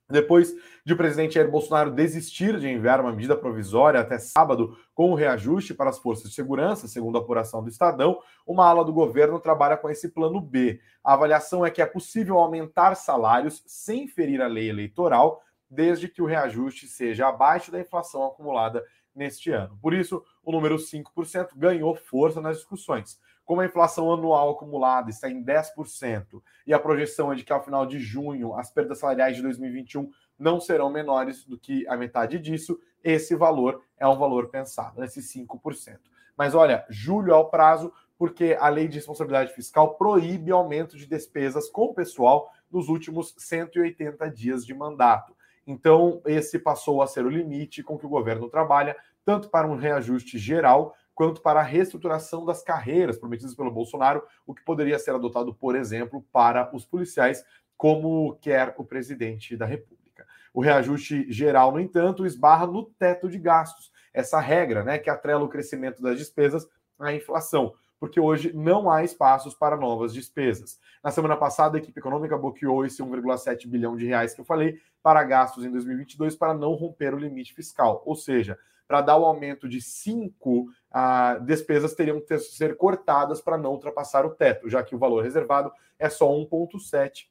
Depois 0.09 0.55
de 0.85 0.93
o 0.93 0.97
presidente 0.97 1.35
Jair 1.35 1.51
Bolsonaro 1.51 1.91
desistir 1.91 2.59
de 2.61 2.69
enviar 2.69 3.01
uma 3.01 3.13
medida 3.13 3.35
provisória 3.35 3.99
até 3.99 4.19
sábado 4.19 4.77
com 4.95 5.11
o 5.11 5.15
reajuste 5.15 5.73
para 5.73 5.89
as 5.89 5.99
forças 5.99 6.29
de 6.29 6.35
segurança, 6.35 6.87
segundo 6.87 7.17
a 7.17 7.21
apuração 7.21 7.63
do 7.63 7.71
Estadão, 7.71 8.19
uma 8.47 8.67
ala 8.69 8.85
do 8.85 8.93
governo 8.93 9.41
trabalha 9.41 9.79
com 9.79 9.89
esse 9.89 10.11
plano 10.11 10.41
B. 10.43 10.79
A 11.03 11.15
avaliação 11.15 11.65
é 11.65 11.71
que 11.71 11.81
é 11.81 11.87
possível 11.87 12.39
aumentar 12.39 12.95
salários 12.97 13.63
sem 13.67 14.07
ferir 14.07 14.43
a 14.43 14.47
lei 14.47 14.69
eleitoral, 14.69 15.41
desde 15.71 16.07
que 16.07 16.21
o 16.21 16.27
reajuste 16.27 16.87
seja 16.87 17.27
abaixo 17.27 17.73
da 17.73 17.81
inflação 17.81 18.27
acumulada 18.27 18.85
neste 19.15 19.51
ano. 19.51 19.79
Por 19.81 19.95
isso, 19.95 20.23
o 20.43 20.53
número 20.53 20.77
5% 20.77 21.49
ganhou 21.57 21.95
força 21.95 22.41
nas 22.41 22.59
discussões. 22.59 23.19
Como 23.45 23.61
a 23.61 23.67
inflação 23.67 24.13
anual 24.13 24.51
acumulada 24.51 25.11
está 25.11 25.29
em 25.29 25.45
10% 25.45 26.43
e 26.67 26.73
a 26.73 26.79
projeção 26.79 27.33
é 27.33 27.37
de 27.37 27.45
que 27.45 27.53
ao 27.53 27.63
final 27.63 27.85
de 27.85 27.99
junho 27.99 28.55
as 28.55 28.71
perdas 28.71 28.99
salariais 28.99 29.37
de 29.37 29.43
2021 29.43 30.11
não 30.39 30.61
serão 30.61 30.91
menores 30.91 31.45
do 31.45 31.59
que 31.59 31.87
a 31.87 31.97
metade 31.97 32.39
disso, 32.39 32.79
esse 33.03 33.35
valor 33.35 33.83
é 33.99 34.07
um 34.07 34.17
valor 34.17 34.49
pensado, 34.49 35.01
nesse 35.01 35.21
5%. 35.21 35.99
Mas 36.37 36.55
olha, 36.55 36.85
julho 36.89 37.33
é 37.33 37.37
o 37.37 37.45
prazo 37.45 37.93
porque 38.19 38.57
a 38.59 38.69
lei 38.69 38.89
de 38.89 38.97
responsabilidade 38.97 39.53
fiscal 39.53 39.95
proíbe 39.95 40.51
aumento 40.51 40.97
de 40.97 41.07
despesas 41.07 41.69
com 41.69 41.87
o 41.87 41.95
pessoal 41.95 42.51
nos 42.71 42.89
últimos 42.89 43.35
180 43.37 44.31
dias 44.31 44.65
de 44.65 44.73
mandato. 44.73 45.35
Então, 45.67 46.21
esse 46.27 46.59
passou 46.59 47.03
a 47.03 47.07
ser 47.07 47.25
o 47.25 47.31
limite 47.31 47.83
com 47.83 47.99
que 47.99 48.07
o 48.07 48.09
governo 48.09 48.49
trabalha, 48.49 48.97
tanto 49.25 49.49
para 49.49 49.67
um 49.67 49.77
reajuste 49.77 50.39
geral 50.39 50.95
quanto 51.15 51.41
para 51.41 51.61
a 51.61 51.63
reestruturação 51.63 52.45
das 52.45 52.63
carreiras 52.63 53.19
prometidas 53.19 53.55
pelo 53.55 53.71
Bolsonaro, 53.71 54.23
o 54.47 54.55
que 54.55 54.65
poderia 54.65 54.99
ser 54.99 55.15
adotado, 55.15 55.55
por 55.55 55.77
exemplo, 55.77 56.25
para 56.33 56.75
os 56.75 56.85
policiais, 56.85 57.45
como 57.77 58.37
quer 58.41 58.75
o 58.79 58.85
presidente 58.85 59.57
da 59.57 59.67
República. 59.67 60.27
O 60.53 60.61
reajuste 60.61 61.31
geral, 61.31 61.73
no 61.73 61.81
entanto, 61.81 62.27
esbarra 62.27 62.67
no 62.67 62.85
teto 62.85 63.29
de 63.29 63.39
gastos, 63.39 63.93
essa 64.13 64.41
regra 64.41 64.85
né, 64.85 64.99
que 64.99 65.11
atrela 65.11 65.45
o 65.45 65.49
crescimento 65.49 66.03
das 66.03 66.19
despesas 66.19 66.67
à 66.99 67.13
inflação 67.13 67.75
porque 68.05 68.21
hoje 68.21 68.53
não 68.53 68.91
há 68.91 69.03
espaços 69.03 69.55
para 69.55 69.79
novas 69.79 70.13
despesas. 70.13 70.79
Na 71.03 71.11
semana 71.11 71.39
passada, 71.39 71.79
a 71.79 71.81
equipe 71.81 71.99
econômica 71.99 72.37
bloqueou 72.37 72.85
esse 72.85 73.03
1,7 73.03 73.67
bilhão 73.67 73.97
de 73.97 74.05
reais 74.07 74.35
que 74.35 74.43
eu 74.43 74.45
falei 74.45 74.79
para 75.03 75.25
gastos 75.25 75.65
em 75.65 75.71
2022 75.71 76.37
para 76.37 76.53
não 76.53 76.75
romper 76.75 77.15
o 77.15 77.19
limite 77.19 77.55
fiscal. 77.55 78.03
Ou 78.05 78.15
seja, 78.15 78.59
para 78.87 79.01
dar 79.01 79.17
o 79.17 79.25
aumento 79.25 79.69
de 79.69 79.81
5, 79.81 80.67
ah, 80.91 81.39
despesas 81.39 81.95
teriam 81.95 82.21
que 82.21 82.39
ser 82.39 82.77
cortadas 82.77 83.41
para 83.41 83.59
não 83.59 83.73
ultrapassar 83.73 84.25
o 84.27 84.35
teto, 84.35 84.69
já 84.69 84.83
que 84.83 84.95
o 84.95 84.99
valor 84.99 85.23
reservado 85.23 85.73
é 85.99 86.09
só 86.09 86.29
1,7 86.29 87.27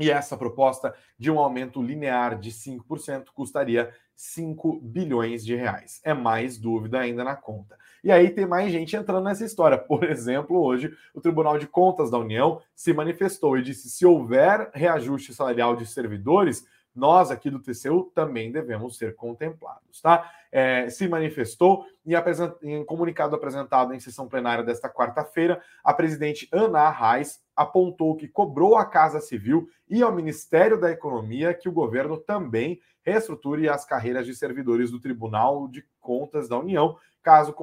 e 0.00 0.10
essa 0.10 0.36
proposta 0.36 0.94
de 1.18 1.30
um 1.30 1.38
aumento 1.38 1.82
linear 1.82 2.38
de 2.38 2.50
5% 2.50 3.26
custaria 3.34 3.92
5 4.16 4.80
bilhões 4.80 5.44
de 5.44 5.54
reais. 5.54 6.00
É 6.02 6.14
mais 6.14 6.56
dúvida 6.56 6.98
ainda 6.98 7.22
na 7.22 7.36
conta. 7.36 7.76
E 8.02 8.10
aí 8.10 8.30
tem 8.30 8.46
mais 8.46 8.72
gente 8.72 8.96
entrando 8.96 9.24
nessa 9.24 9.44
história. 9.44 9.76
Por 9.78 10.04
exemplo, 10.04 10.58
hoje 10.58 10.90
o 11.14 11.20
Tribunal 11.20 11.58
de 11.58 11.66
Contas 11.66 12.10
da 12.10 12.18
União 12.18 12.62
se 12.74 12.94
manifestou 12.94 13.58
e 13.58 13.62
disse: 13.62 13.90
se 13.90 14.06
houver 14.06 14.70
reajuste 14.72 15.34
salarial 15.34 15.76
de 15.76 15.84
servidores, 15.84 16.66
nós 16.94 17.30
aqui 17.30 17.50
do 17.50 17.60
TCU 17.60 18.10
também 18.14 18.50
devemos 18.50 18.96
ser 18.96 19.14
contemplados, 19.14 20.00
tá? 20.00 20.30
É, 20.52 20.90
se 20.90 21.06
manifestou 21.06 21.86
e 22.04 22.12
em 22.62 22.84
comunicado 22.84 23.36
apresentado 23.36 23.94
em 23.94 24.00
sessão 24.00 24.26
plenária 24.26 24.64
desta 24.64 24.88
quarta-feira, 24.88 25.62
a 25.84 25.94
presidente 25.94 26.48
Ana 26.52 26.80
Arraes 26.80 27.40
apontou 27.54 28.16
que 28.16 28.26
cobrou 28.26 28.76
à 28.76 28.84
Casa 28.84 29.20
Civil 29.20 29.68
e 29.88 30.02
ao 30.02 30.12
Ministério 30.12 30.80
da 30.80 30.90
Economia 30.90 31.54
que 31.54 31.68
o 31.68 31.72
governo 31.72 32.16
também 32.16 32.80
reestruture 33.02 33.68
as 33.68 33.84
carreiras 33.84 34.26
de 34.26 34.34
servidores 34.34 34.90
do 34.90 35.00
Tribunal 35.00 35.68
de 35.68 35.84
Contas 36.00 36.48
da 36.48 36.58
União, 36.58 36.96
caso 37.22 37.54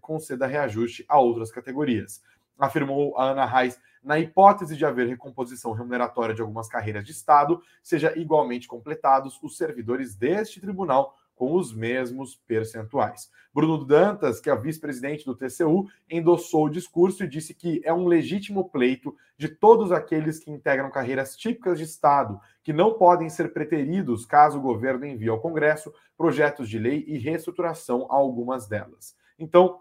conceda 0.00 0.46
reajuste 0.46 1.04
a 1.08 1.18
outras 1.18 1.50
categorias. 1.50 2.22
Afirmou 2.58 3.16
a 3.18 3.30
Ana 3.30 3.44
Reis 3.44 3.78
na 4.02 4.18
hipótese 4.20 4.76
de 4.76 4.84
haver 4.84 5.08
recomposição 5.08 5.72
remuneratória 5.72 6.34
de 6.34 6.40
algumas 6.40 6.68
carreiras 6.68 7.04
de 7.04 7.10
Estado, 7.10 7.60
seja 7.82 8.16
igualmente 8.16 8.68
completados 8.68 9.38
os 9.42 9.56
servidores 9.56 10.14
deste 10.14 10.60
tribunal 10.60 11.16
com 11.36 11.54
os 11.54 11.72
mesmos 11.72 12.34
percentuais. 12.34 13.30
Bruno 13.54 13.84
Dantas, 13.84 14.40
que 14.40 14.50
é 14.50 14.56
vice-presidente 14.56 15.24
do 15.24 15.36
TCU, 15.36 15.86
endossou 16.10 16.64
o 16.64 16.70
discurso 16.70 17.22
e 17.22 17.28
disse 17.28 17.54
que 17.54 17.80
é 17.84 17.92
um 17.92 18.06
legítimo 18.06 18.68
pleito 18.68 19.14
de 19.38 19.48
todos 19.48 19.92
aqueles 19.92 20.38
que 20.38 20.50
integram 20.50 20.90
carreiras 20.90 21.36
típicas 21.36 21.78
de 21.78 21.84
Estado, 21.84 22.40
que 22.64 22.72
não 22.72 22.94
podem 22.94 23.28
ser 23.28 23.52
preteridos 23.52 24.26
caso 24.26 24.58
o 24.58 24.62
governo 24.62 25.06
envie 25.06 25.28
ao 25.28 25.40
Congresso 25.40 25.92
projetos 26.16 26.68
de 26.68 26.78
lei 26.78 27.04
e 27.06 27.18
reestruturação 27.18 28.06
a 28.10 28.14
algumas 28.14 28.66
delas. 28.66 29.14
Então, 29.38 29.80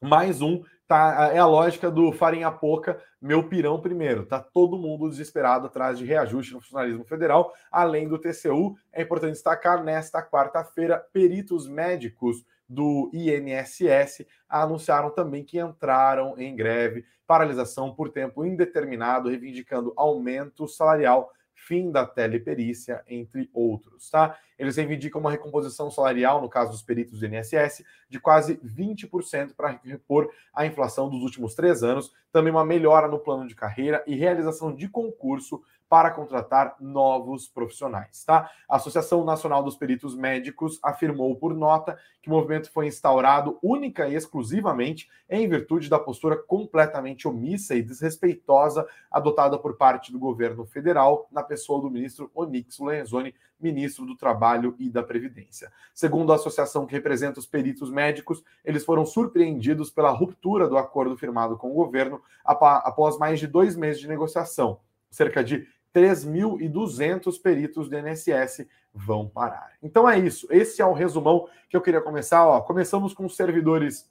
mais 0.00 0.42
um 0.42 0.62
tá, 0.90 1.30
é 1.32 1.38
a 1.38 1.46
lógica 1.46 1.88
do 1.88 2.10
farinha 2.10 2.50
pouca, 2.50 3.00
meu 3.22 3.48
pirão 3.48 3.80
primeiro. 3.80 4.26
Tá 4.26 4.40
todo 4.40 4.76
mundo 4.76 5.08
desesperado 5.08 5.68
atrás 5.68 5.96
de 5.96 6.04
reajuste 6.04 6.52
no 6.52 6.60
funcionalismo 6.60 7.04
federal, 7.04 7.54
além 7.70 8.08
do 8.08 8.18
TCU. 8.18 8.76
É 8.92 9.00
importante 9.00 9.34
destacar, 9.34 9.84
nesta 9.84 10.20
quarta-feira, 10.20 10.98
peritos 11.12 11.68
médicos 11.68 12.44
do 12.68 13.08
INSS 13.14 14.26
anunciaram 14.48 15.10
também 15.10 15.44
que 15.44 15.60
entraram 15.60 16.34
em 16.36 16.56
greve, 16.56 17.04
paralisação 17.24 17.94
por 17.94 18.10
tempo 18.10 18.44
indeterminado, 18.44 19.28
reivindicando 19.28 19.92
aumento 19.96 20.66
salarial 20.66 21.30
fim 21.66 21.90
da 21.90 22.06
teleperícia, 22.06 23.02
entre 23.06 23.50
outros, 23.52 24.10
tá? 24.10 24.38
Eles 24.58 24.76
reivindicam 24.76 25.20
uma 25.20 25.30
recomposição 25.30 25.90
salarial, 25.90 26.40
no 26.40 26.48
caso 26.48 26.72
dos 26.72 26.82
peritos 26.82 27.20
do 27.20 27.26
INSS, 27.26 27.84
de 28.08 28.18
quase 28.18 28.56
20% 28.56 29.54
para 29.54 29.78
repor 29.84 30.30
a 30.54 30.66
inflação 30.66 31.08
dos 31.08 31.22
últimos 31.22 31.54
três 31.54 31.82
anos, 31.82 32.12
também 32.32 32.52
uma 32.52 32.64
melhora 32.64 33.08
no 33.08 33.18
plano 33.18 33.46
de 33.46 33.54
carreira 33.54 34.02
e 34.06 34.16
realização 34.16 34.74
de 34.74 34.88
concurso 34.88 35.62
para 35.90 36.12
contratar 36.12 36.76
novos 36.78 37.48
profissionais, 37.48 38.24
tá? 38.24 38.48
A 38.68 38.76
Associação 38.76 39.24
Nacional 39.24 39.60
dos 39.60 39.74
Peritos 39.74 40.14
Médicos 40.14 40.78
afirmou 40.84 41.34
por 41.34 41.52
nota 41.52 41.98
que 42.22 42.30
o 42.30 42.32
movimento 42.32 42.70
foi 42.70 42.86
instaurado 42.86 43.58
única 43.60 44.06
e 44.06 44.14
exclusivamente 44.14 45.10
em 45.28 45.48
virtude 45.48 45.90
da 45.90 45.98
postura 45.98 46.36
completamente 46.36 47.26
omissa 47.26 47.74
e 47.74 47.82
desrespeitosa 47.82 48.86
adotada 49.10 49.58
por 49.58 49.76
parte 49.76 50.12
do 50.12 50.18
governo 50.18 50.64
federal 50.64 51.26
na 51.28 51.42
pessoa 51.42 51.82
do 51.82 51.90
ministro 51.90 52.30
Onyx 52.36 52.78
Lorenzoni, 52.78 53.34
ministro 53.58 54.06
do 54.06 54.16
Trabalho 54.16 54.76
e 54.78 54.88
da 54.88 55.02
Previdência. 55.02 55.72
Segundo 55.92 56.32
a 56.32 56.36
associação 56.36 56.86
que 56.86 56.94
representa 56.94 57.40
os 57.40 57.46
peritos 57.46 57.90
médicos, 57.90 58.44
eles 58.64 58.84
foram 58.84 59.04
surpreendidos 59.04 59.90
pela 59.90 60.10
ruptura 60.10 60.68
do 60.68 60.78
acordo 60.78 61.16
firmado 61.16 61.56
com 61.56 61.72
o 61.72 61.74
governo 61.74 62.22
após 62.44 63.18
mais 63.18 63.40
de 63.40 63.48
dois 63.48 63.74
meses 63.74 64.00
de 64.00 64.06
negociação. 64.06 64.78
Cerca 65.10 65.42
de 65.42 65.66
3.200 65.94 67.40
peritos 67.40 67.88
do 67.88 67.98
INSS 67.98 68.66
vão 68.92 69.28
parar. 69.28 69.72
Então 69.82 70.08
é 70.08 70.18
isso. 70.18 70.46
Esse 70.50 70.82
é 70.82 70.86
o 70.86 70.92
resumão 70.92 71.48
que 71.68 71.76
eu 71.76 71.80
queria 71.80 72.00
começar. 72.00 72.46
Ó, 72.46 72.60
começamos 72.60 73.12
com 73.12 73.24
os 73.24 73.36
servidores 73.36 74.10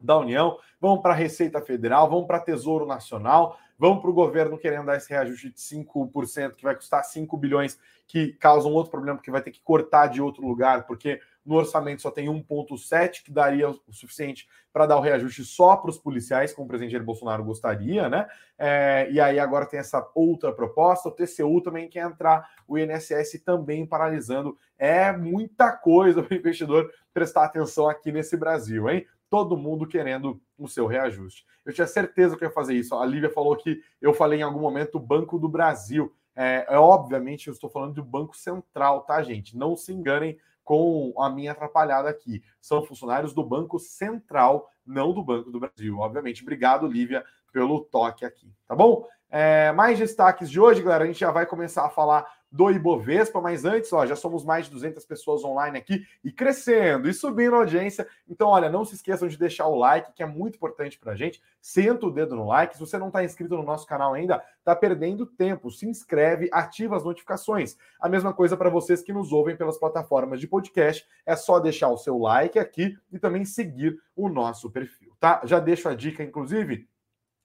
da 0.00 0.16
União, 0.18 0.58
vamos 0.80 1.02
para 1.02 1.12
a 1.12 1.16
Receita 1.16 1.60
Federal, 1.60 2.08
vamos 2.08 2.26
para 2.26 2.40
Tesouro 2.40 2.86
Nacional, 2.86 3.58
vamos 3.80 4.02
para 4.02 4.10
o 4.10 4.12
governo 4.12 4.58
querendo 4.58 4.84
dar 4.84 4.98
esse 4.98 5.08
reajuste 5.08 5.48
de 5.48 5.58
5%, 5.58 6.54
que 6.54 6.62
vai 6.62 6.74
custar 6.74 7.02
5 7.02 7.34
bilhões, 7.38 7.78
que 8.06 8.34
causa 8.34 8.68
um 8.68 8.72
outro 8.72 8.90
problema, 8.90 9.16
porque 9.16 9.30
vai 9.30 9.40
ter 9.40 9.50
que 9.50 9.62
cortar 9.62 10.08
de 10.08 10.20
outro 10.20 10.46
lugar, 10.46 10.86
porque 10.86 11.18
no 11.46 11.54
orçamento 11.54 12.02
só 12.02 12.10
tem 12.10 12.28
1,7, 12.28 13.22
que 13.24 13.32
daria 13.32 13.70
o 13.70 13.80
suficiente 13.90 14.46
para 14.70 14.84
dar 14.84 14.98
o 14.98 15.00
reajuste 15.00 15.46
só 15.46 15.76
para 15.76 15.88
os 15.88 15.98
policiais, 15.98 16.52
como 16.52 16.66
o 16.66 16.68
presidente 16.68 16.92
Jair 16.92 17.02
Bolsonaro 17.02 17.42
gostaria, 17.42 18.06
né? 18.10 18.28
É, 18.58 19.08
e 19.10 19.18
aí 19.18 19.38
agora 19.38 19.64
tem 19.64 19.80
essa 19.80 20.06
outra 20.14 20.52
proposta, 20.52 21.08
o 21.08 21.12
TCU 21.12 21.62
também 21.62 21.88
quer 21.88 22.04
entrar, 22.04 22.50
o 22.68 22.76
INSS 22.76 23.40
também 23.42 23.86
paralisando. 23.86 24.58
É 24.78 25.10
muita 25.10 25.72
coisa 25.72 26.22
para 26.22 26.34
o 26.34 26.38
investidor 26.38 26.92
prestar 27.14 27.46
atenção 27.46 27.88
aqui 27.88 28.12
nesse 28.12 28.36
Brasil, 28.36 28.90
hein? 28.90 29.06
Todo 29.30 29.56
mundo 29.56 29.86
querendo 29.86 30.40
o 30.58 30.68
seu 30.68 30.86
reajuste. 30.86 31.46
Eu 31.64 31.72
tinha 31.72 31.86
certeza 31.86 32.36
que 32.36 32.44
ia 32.44 32.50
fazer 32.50 32.74
isso. 32.74 32.94
A 32.94 33.06
Lívia 33.06 33.30
falou 33.30 33.56
que 33.56 33.80
eu 34.02 34.12
falei 34.12 34.40
em 34.40 34.42
algum 34.42 34.60
momento 34.60 34.96
o 34.96 35.00
Banco 35.00 35.38
do 35.38 35.48
Brasil. 35.48 36.12
É, 36.36 36.66
é, 36.68 36.78
obviamente 36.78 37.48
eu 37.48 37.52
estou 37.52 37.70
falando 37.70 37.94
do 37.94 38.04
Banco 38.04 38.36
Central, 38.36 39.02
tá, 39.02 39.22
gente? 39.22 39.56
Não 39.56 39.76
se 39.76 39.92
enganem 39.92 40.38
com 40.64 41.14
a 41.18 41.30
minha 41.30 41.52
atrapalhada 41.52 42.08
aqui. 42.08 42.42
São 42.60 42.84
funcionários 42.84 43.32
do 43.32 43.42
Banco 43.42 43.78
Central, 43.78 44.68
não 44.84 45.12
do 45.12 45.22
Banco 45.22 45.50
do 45.50 45.60
Brasil. 45.60 45.98
Obviamente, 45.98 46.42
obrigado, 46.42 46.86
Lívia, 46.86 47.24
pelo 47.52 47.80
toque 47.80 48.24
aqui, 48.24 48.52
tá 48.66 48.74
bom? 48.74 49.06
É, 49.28 49.70
mais 49.72 49.98
destaques 49.98 50.50
de 50.50 50.60
hoje, 50.60 50.82
galera. 50.82 51.04
A 51.04 51.06
gente 51.06 51.20
já 51.20 51.30
vai 51.30 51.46
começar 51.46 51.86
a 51.86 51.90
falar 51.90 52.26
do 52.50 52.70
Ibovespa, 52.70 53.40
mas 53.40 53.64
antes, 53.64 53.92
ó, 53.92 54.04
já 54.04 54.16
somos 54.16 54.44
mais 54.44 54.66
de 54.66 54.72
200 54.72 55.04
pessoas 55.04 55.44
online 55.44 55.78
aqui 55.78 56.04
e 56.24 56.32
crescendo 56.32 57.08
e 57.08 57.14
subindo 57.14 57.54
a 57.54 57.58
audiência. 57.58 58.08
Então, 58.28 58.48
olha, 58.48 58.68
não 58.68 58.84
se 58.84 58.94
esqueçam 58.94 59.28
de 59.28 59.38
deixar 59.38 59.66
o 59.66 59.76
like, 59.76 60.12
que 60.12 60.22
é 60.22 60.26
muito 60.26 60.56
importante 60.56 60.98
para 60.98 61.12
a 61.12 61.16
gente. 61.16 61.40
Senta 61.60 62.06
o 62.06 62.10
dedo 62.10 62.34
no 62.34 62.46
like. 62.46 62.74
Se 62.74 62.80
você 62.80 62.98
não 62.98 63.06
está 63.06 63.22
inscrito 63.22 63.56
no 63.56 63.62
nosso 63.62 63.86
canal 63.86 64.14
ainda, 64.14 64.42
está 64.58 64.74
perdendo 64.74 65.24
tempo. 65.24 65.70
Se 65.70 65.86
inscreve, 65.86 66.48
ativa 66.52 66.96
as 66.96 67.04
notificações. 67.04 67.76
A 68.00 68.08
mesma 68.08 68.32
coisa 68.32 68.56
para 68.56 68.68
vocês 68.68 69.02
que 69.02 69.12
nos 69.12 69.32
ouvem 69.32 69.56
pelas 69.56 69.78
plataformas 69.78 70.40
de 70.40 70.48
podcast. 70.48 71.06
É 71.24 71.36
só 71.36 71.60
deixar 71.60 71.88
o 71.88 71.98
seu 71.98 72.18
like 72.18 72.58
aqui 72.58 72.98
e 73.12 73.18
também 73.18 73.44
seguir 73.44 74.00
o 74.16 74.28
nosso 74.28 74.70
perfil, 74.70 75.12
tá? 75.20 75.40
Já 75.44 75.60
deixo 75.60 75.88
a 75.88 75.94
dica, 75.94 76.22
inclusive 76.22 76.88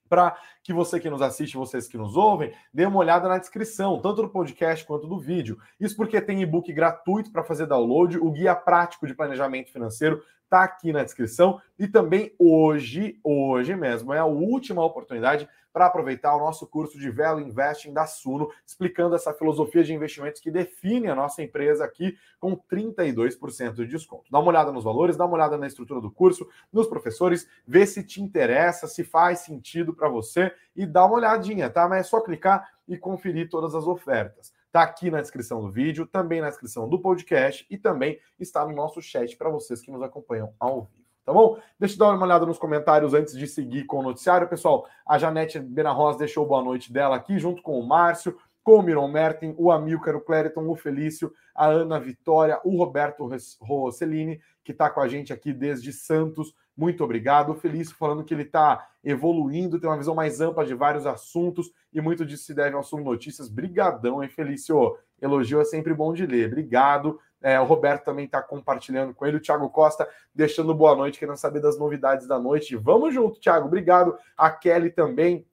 para 0.07 0.37
que 0.63 0.73
você 0.73 0.99
que 0.99 1.09
nos 1.09 1.21
assiste, 1.21 1.57
vocês 1.57 1.87
que 1.87 1.97
nos 1.97 2.15
ouvem, 2.15 2.53
dê 2.73 2.85
uma 2.85 2.99
olhada 2.99 3.27
na 3.27 3.37
descrição, 3.37 3.99
tanto 3.99 4.21
do 4.21 4.29
podcast 4.29 4.85
quanto 4.85 5.07
do 5.07 5.19
vídeo. 5.19 5.57
Isso 5.79 5.95
porque 5.95 6.19
tem 6.21 6.41
e-book 6.41 6.71
gratuito 6.71 7.31
para 7.31 7.43
fazer 7.43 7.65
download, 7.65 8.17
o 8.17 8.31
guia 8.31 8.55
prático 8.55 9.07
de 9.07 9.13
planejamento 9.13 9.71
financeiro 9.71 10.21
está 10.43 10.63
aqui 10.63 10.93
na 10.93 11.03
descrição. 11.03 11.59
E 11.77 11.87
também 11.87 12.33
hoje, 12.39 13.19
hoje 13.23 13.75
mesmo, 13.75 14.13
é 14.13 14.19
a 14.19 14.25
última 14.25 14.83
oportunidade 14.83 15.47
para 15.75 15.87
aproveitar 15.87 16.33
o 16.33 16.39
nosso 16.39 16.65
curso 16.65 16.97
de 16.97 17.11
Velo 17.11 17.41
Investing 17.41 17.91
da 17.91 18.07
Suno, 18.07 18.49
explicando 18.65 19.13
essa 19.13 19.33
filosofia 19.33 19.83
de 19.83 19.93
investimentos 19.93 20.39
que 20.39 20.49
define 20.49 21.09
a 21.09 21.13
nossa 21.13 21.43
empresa 21.43 21.83
aqui 21.83 22.17
com 22.39 22.55
32% 22.55 23.73
de 23.73 23.85
desconto. 23.85 24.31
Dá 24.31 24.39
uma 24.39 24.47
olhada 24.47 24.71
nos 24.71 24.85
valores, 24.85 25.17
dá 25.17 25.25
uma 25.25 25.35
olhada 25.35 25.57
na 25.57 25.67
estrutura 25.67 25.99
do 25.99 26.09
curso, 26.09 26.47
nos 26.71 26.87
professores, 26.87 27.45
vê 27.67 27.85
se 27.85 28.05
te 28.05 28.21
interessa, 28.21 28.87
se 28.87 29.03
faz 29.03 29.39
sentido 29.39 29.93
para 29.93 30.07
você 30.07 30.49
e 30.73 30.85
dá 30.85 31.05
uma 31.05 31.15
olhadinha, 31.15 31.69
tá? 31.69 31.89
Mas 31.89 31.99
é 31.99 32.03
só 32.03 32.21
clicar 32.21 32.71
e 32.87 32.97
conferir 32.97 33.49
todas 33.49 33.75
as 33.75 33.85
ofertas. 33.85 34.53
Está 34.67 34.81
aqui 34.81 35.11
na 35.11 35.19
descrição 35.19 35.59
do 35.59 35.69
vídeo, 35.69 36.07
também 36.07 36.39
na 36.39 36.47
descrição 36.47 36.87
do 36.87 37.01
podcast 37.01 37.67
e 37.69 37.77
também 37.77 38.17
está 38.39 38.65
no 38.65 38.73
nosso 38.73 39.01
chat 39.01 39.35
para 39.35 39.49
vocês 39.49 39.81
que 39.81 39.91
nos 39.91 40.01
acompanham 40.01 40.53
ao 40.57 40.83
vivo 40.83 41.04
tá 41.25 41.33
bom? 41.33 41.57
Deixa 41.79 41.95
eu 41.95 41.99
dar 41.99 42.13
uma 42.13 42.25
olhada 42.25 42.45
nos 42.45 42.59
comentários 42.59 43.13
antes 43.13 43.35
de 43.35 43.47
seguir 43.47 43.85
com 43.85 43.99
o 43.99 44.03
noticiário. 44.03 44.47
Pessoal, 44.47 44.87
a 45.05 45.17
Janete 45.17 45.59
Benarroz 45.59 46.17
deixou 46.17 46.45
boa 46.45 46.63
noite 46.63 46.93
dela 46.93 47.15
aqui, 47.15 47.39
junto 47.39 47.63
com 47.63 47.79
o 47.79 47.87
Márcio, 47.87 48.37
com 48.63 48.79
o 48.79 48.83
Miron 48.83 49.07
Merten, 49.07 49.53
o 49.57 49.71
Amilcar, 49.71 50.15
o 50.15 50.21
Clériton, 50.21 50.67
o 50.69 50.75
Felício, 50.75 51.33
a 51.53 51.67
Ana 51.67 51.99
Vitória, 51.99 52.59
o 52.63 52.77
Roberto 52.77 53.29
Rossellini, 53.59 54.39
que 54.63 54.71
está 54.71 54.89
com 54.89 55.01
a 55.01 55.07
gente 55.07 55.33
aqui 55.33 55.51
desde 55.51 55.91
Santos. 55.91 56.53
Muito 56.75 57.03
obrigado. 57.03 57.51
O 57.51 57.55
Felício 57.55 57.95
falando 57.95 58.23
que 58.23 58.33
ele 58.33 58.43
está 58.43 58.87
evoluindo, 59.03 59.79
tem 59.79 59.89
uma 59.89 59.97
visão 59.97 60.15
mais 60.15 60.41
ampla 60.41 60.65
de 60.65 60.73
vários 60.73 61.05
assuntos 61.05 61.71
e 61.93 62.01
muito 62.01 62.25
disso 62.25 62.43
se 62.43 62.53
deve 62.53 62.75
ao 62.75 62.83
Sul 62.83 63.01
Notícias. 63.01 63.47
Brigadão, 63.47 64.23
hein, 64.23 64.29
Felício? 64.29 64.97
Elogio 65.21 65.61
é 65.61 65.65
sempre 65.65 65.93
bom 65.93 66.13
de 66.13 66.25
ler. 66.25 66.47
Obrigado. 66.47 67.19
É, 67.45 67.59
o 67.59 67.63
Roberto 67.63 68.05
também 68.05 68.25
está 68.25 68.41
compartilhando 68.41 69.13
com 69.13 69.23
ele. 69.23 69.37
O 69.37 69.39
Thiago 69.39 69.69
Costa 69.69 70.09
deixando 70.33 70.73
boa 70.73 70.95
noite, 70.95 71.19
querendo 71.19 71.37
saber 71.37 71.59
das 71.59 71.77
novidades 71.77 72.27
da 72.27 72.39
noite. 72.39 72.75
Vamos 72.75 73.13
junto, 73.13 73.39
Thiago. 73.39 73.67
Obrigado. 73.67 74.17
A 74.35 74.49
Kelly 74.49 74.89
também. 74.89 75.47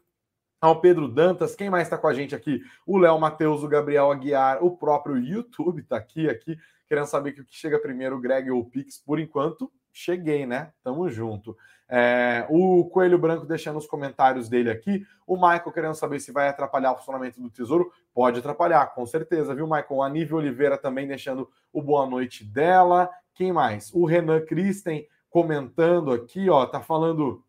Ao 0.58 0.80
Pedro 0.80 1.06
Dantas, 1.06 1.54
quem 1.54 1.68
mais 1.68 1.82
está 1.82 1.98
com 1.98 2.06
a 2.06 2.14
gente 2.14 2.34
aqui? 2.34 2.62
O 2.86 2.96
Léo 2.96 3.20
Matheus, 3.20 3.62
o 3.62 3.68
Gabriel 3.68 4.10
Aguiar, 4.10 4.64
o 4.64 4.74
próprio 4.74 5.18
YouTube 5.18 5.82
está 5.82 5.98
aqui, 5.98 6.30
aqui, 6.30 6.56
querendo 6.88 7.06
saber 7.06 7.30
o 7.30 7.34
que 7.34 7.44
chega 7.50 7.78
primeiro, 7.78 8.16
o 8.16 8.20
Greg 8.20 8.50
ou 8.50 8.60
o 8.60 8.64
Pix. 8.64 8.96
Por 8.96 9.18
enquanto, 9.18 9.70
cheguei, 9.92 10.46
né? 10.46 10.72
Tamo 10.82 11.08
junto. 11.08 11.56
É, 11.88 12.46
o 12.48 12.86
Coelho 12.86 13.18
Branco 13.18 13.44
deixando 13.44 13.76
os 13.76 13.86
comentários 13.86 14.48
dele 14.48 14.70
aqui. 14.70 15.06
O 15.26 15.36
Michael 15.36 15.72
querendo 15.72 15.94
saber 15.94 16.20
se 16.20 16.32
vai 16.32 16.48
atrapalhar 16.48 16.92
o 16.92 16.96
funcionamento 16.96 17.40
do 17.40 17.50
Tesouro. 17.50 17.92
Pode 18.14 18.38
atrapalhar, 18.38 18.86
com 18.94 19.04
certeza, 19.04 19.54
viu, 19.54 19.66
Michael? 19.66 20.02
A 20.02 20.08
Nívia 20.08 20.36
Oliveira 20.36 20.78
também 20.78 21.06
deixando 21.06 21.50
o 21.72 21.82
boa 21.82 22.06
noite 22.06 22.44
dela. 22.44 23.10
Quem 23.34 23.52
mais? 23.52 23.92
O 23.92 24.06
Renan 24.06 24.40
Christen 24.40 25.06
comentando 25.28 26.12
aqui, 26.12 26.48
ó, 26.48 26.66
tá 26.66 26.80
falando 26.80 27.42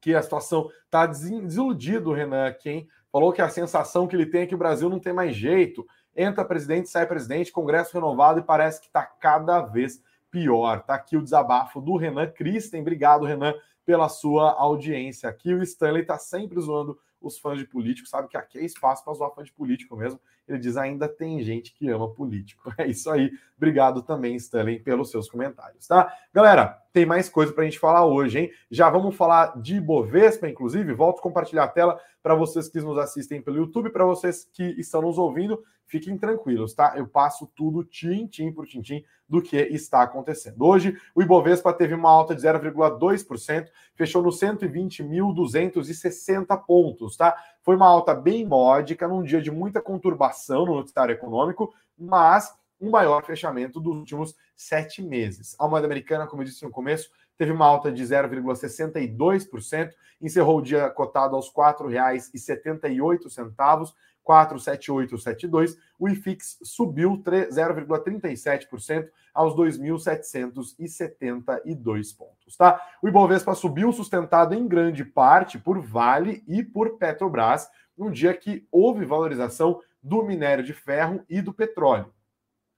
que 0.00 0.14
a 0.14 0.22
situação 0.22 0.70
tá 0.90 1.06
desiludido, 1.06 2.10
o 2.10 2.14
Renan 2.14 2.46
aqui, 2.46 2.70
hein? 2.70 2.88
Falou 3.12 3.32
que 3.32 3.42
a 3.42 3.48
sensação 3.48 4.06
que 4.06 4.16
ele 4.16 4.26
tem 4.26 4.42
é 4.42 4.46
que 4.46 4.54
o 4.54 4.58
Brasil 4.58 4.88
não 4.88 5.00
tem 5.00 5.12
mais 5.12 5.34
jeito. 5.34 5.86
Entra 6.16 6.44
presidente, 6.44 6.88
sai 6.88 7.06
presidente, 7.06 7.52
Congresso 7.52 7.92
renovado 7.92 8.40
e 8.40 8.42
parece 8.42 8.80
que 8.80 8.86
está 8.86 9.02
cada 9.02 9.60
vez 9.60 10.02
pior. 10.30 10.82
Tá 10.82 10.94
aqui 10.94 11.16
o 11.16 11.22
desabafo 11.22 11.80
do 11.80 11.96
Renan 11.96 12.30
Christen. 12.30 12.80
Obrigado, 12.80 13.24
Renan, 13.24 13.54
pela 13.84 14.08
sua 14.08 14.52
audiência. 14.52 15.28
Aqui 15.28 15.52
o 15.54 15.62
Stanley 15.62 16.04
tá 16.04 16.18
sempre 16.18 16.60
zoando 16.60 16.98
os 17.20 17.38
fãs 17.38 17.58
de 17.58 17.66
político, 17.66 18.08
sabe 18.08 18.28
que 18.28 18.36
aqui 18.36 18.58
é 18.58 18.64
espaço 18.64 19.04
para 19.04 19.12
zoar 19.12 19.30
fã 19.34 19.42
de 19.42 19.52
político 19.52 19.94
mesmo. 19.96 20.18
Ele 20.48 20.58
diz 20.58 20.76
ainda 20.76 21.06
tem 21.06 21.42
gente 21.42 21.74
que 21.74 21.88
ama 21.88 22.08
político. 22.12 22.72
É 22.78 22.86
isso 22.86 23.10
aí. 23.10 23.30
Obrigado 23.56 24.02
também, 24.02 24.34
Stanley, 24.36 24.80
pelos 24.80 25.10
seus 25.10 25.28
comentários, 25.28 25.86
tá? 25.86 26.10
Galera, 26.32 26.78
tem 26.92 27.04
mais 27.04 27.28
coisa 27.28 27.52
para 27.52 27.62
a 27.62 27.64
gente 27.66 27.78
falar 27.78 28.06
hoje, 28.06 28.38
hein? 28.38 28.50
Já 28.70 28.88
vamos 28.88 29.14
falar 29.16 29.60
de 29.60 29.78
Bovespa, 29.78 30.48
inclusive. 30.48 30.94
Volto 30.94 31.18
a 31.18 31.22
compartilhar 31.22 31.64
a 31.64 31.68
tela 31.68 32.00
para 32.22 32.34
vocês 32.34 32.68
que 32.68 32.80
nos 32.80 32.96
assistem 32.96 33.42
pelo 33.42 33.58
YouTube, 33.58 33.90
para 33.90 34.04
vocês 34.04 34.48
que 34.50 34.64
estão 34.80 35.02
nos 35.02 35.18
ouvindo, 35.18 35.62
fiquem 35.90 36.16
tranquilos, 36.16 36.72
tá? 36.72 36.94
Eu 36.96 37.06
passo 37.08 37.50
tudo 37.56 37.82
tintim 37.82 38.52
por 38.52 38.64
tintim 38.64 39.04
do 39.28 39.42
que 39.42 39.56
está 39.56 40.02
acontecendo. 40.02 40.64
Hoje, 40.64 40.96
o 41.14 41.22
Ibovespa 41.22 41.72
teve 41.72 41.94
uma 41.94 42.08
alta 42.08 42.32
de 42.32 42.42
0,2%, 42.42 43.66
fechou 43.96 44.22
nos 44.22 44.38
120.260 44.38 46.64
pontos, 46.64 47.16
tá? 47.16 47.36
Foi 47.62 47.74
uma 47.74 47.88
alta 47.88 48.14
bem 48.14 48.46
módica, 48.46 49.08
num 49.08 49.24
dia 49.24 49.42
de 49.42 49.50
muita 49.50 49.82
conturbação 49.82 50.64
no 50.64 50.76
noticiário 50.76 51.12
econômico, 51.12 51.74
mas 51.98 52.54
um 52.80 52.88
maior 52.88 53.24
fechamento 53.24 53.80
dos 53.80 53.96
últimos 53.96 54.36
sete 54.56 55.02
meses. 55.02 55.56
A 55.58 55.66
moeda 55.66 55.86
americana, 55.86 56.24
como 56.26 56.42
eu 56.42 56.46
disse 56.46 56.64
no 56.64 56.70
começo, 56.70 57.10
teve 57.36 57.50
uma 57.52 57.66
alta 57.66 57.90
de 57.90 58.04
0,62%, 58.04 59.90
encerrou 60.20 60.58
o 60.58 60.62
dia 60.62 60.88
cotado 60.90 61.34
aos 61.34 61.48
R$ 61.48 61.54
4,78, 61.54 63.92
47872. 64.24 65.76
O 65.98 66.08
IFIX 66.08 66.58
subiu 66.62 67.22
0,37% 67.22 69.10
aos 69.34 69.54
2.772 69.54 72.16
pontos, 72.16 72.56
tá? 72.56 72.80
O 73.02 73.08
Ibovespa 73.08 73.54
subiu 73.54 73.92
sustentado 73.92 74.54
em 74.54 74.66
grande 74.66 75.04
parte 75.04 75.58
por 75.58 75.78
Vale 75.80 76.42
e 76.46 76.62
por 76.62 76.96
Petrobras, 76.98 77.68
num 77.96 78.10
dia 78.10 78.34
que 78.34 78.66
houve 78.70 79.04
valorização 79.04 79.80
do 80.02 80.22
minério 80.22 80.64
de 80.64 80.72
ferro 80.72 81.22
e 81.28 81.42
do 81.42 81.52
petróleo. 81.52 82.12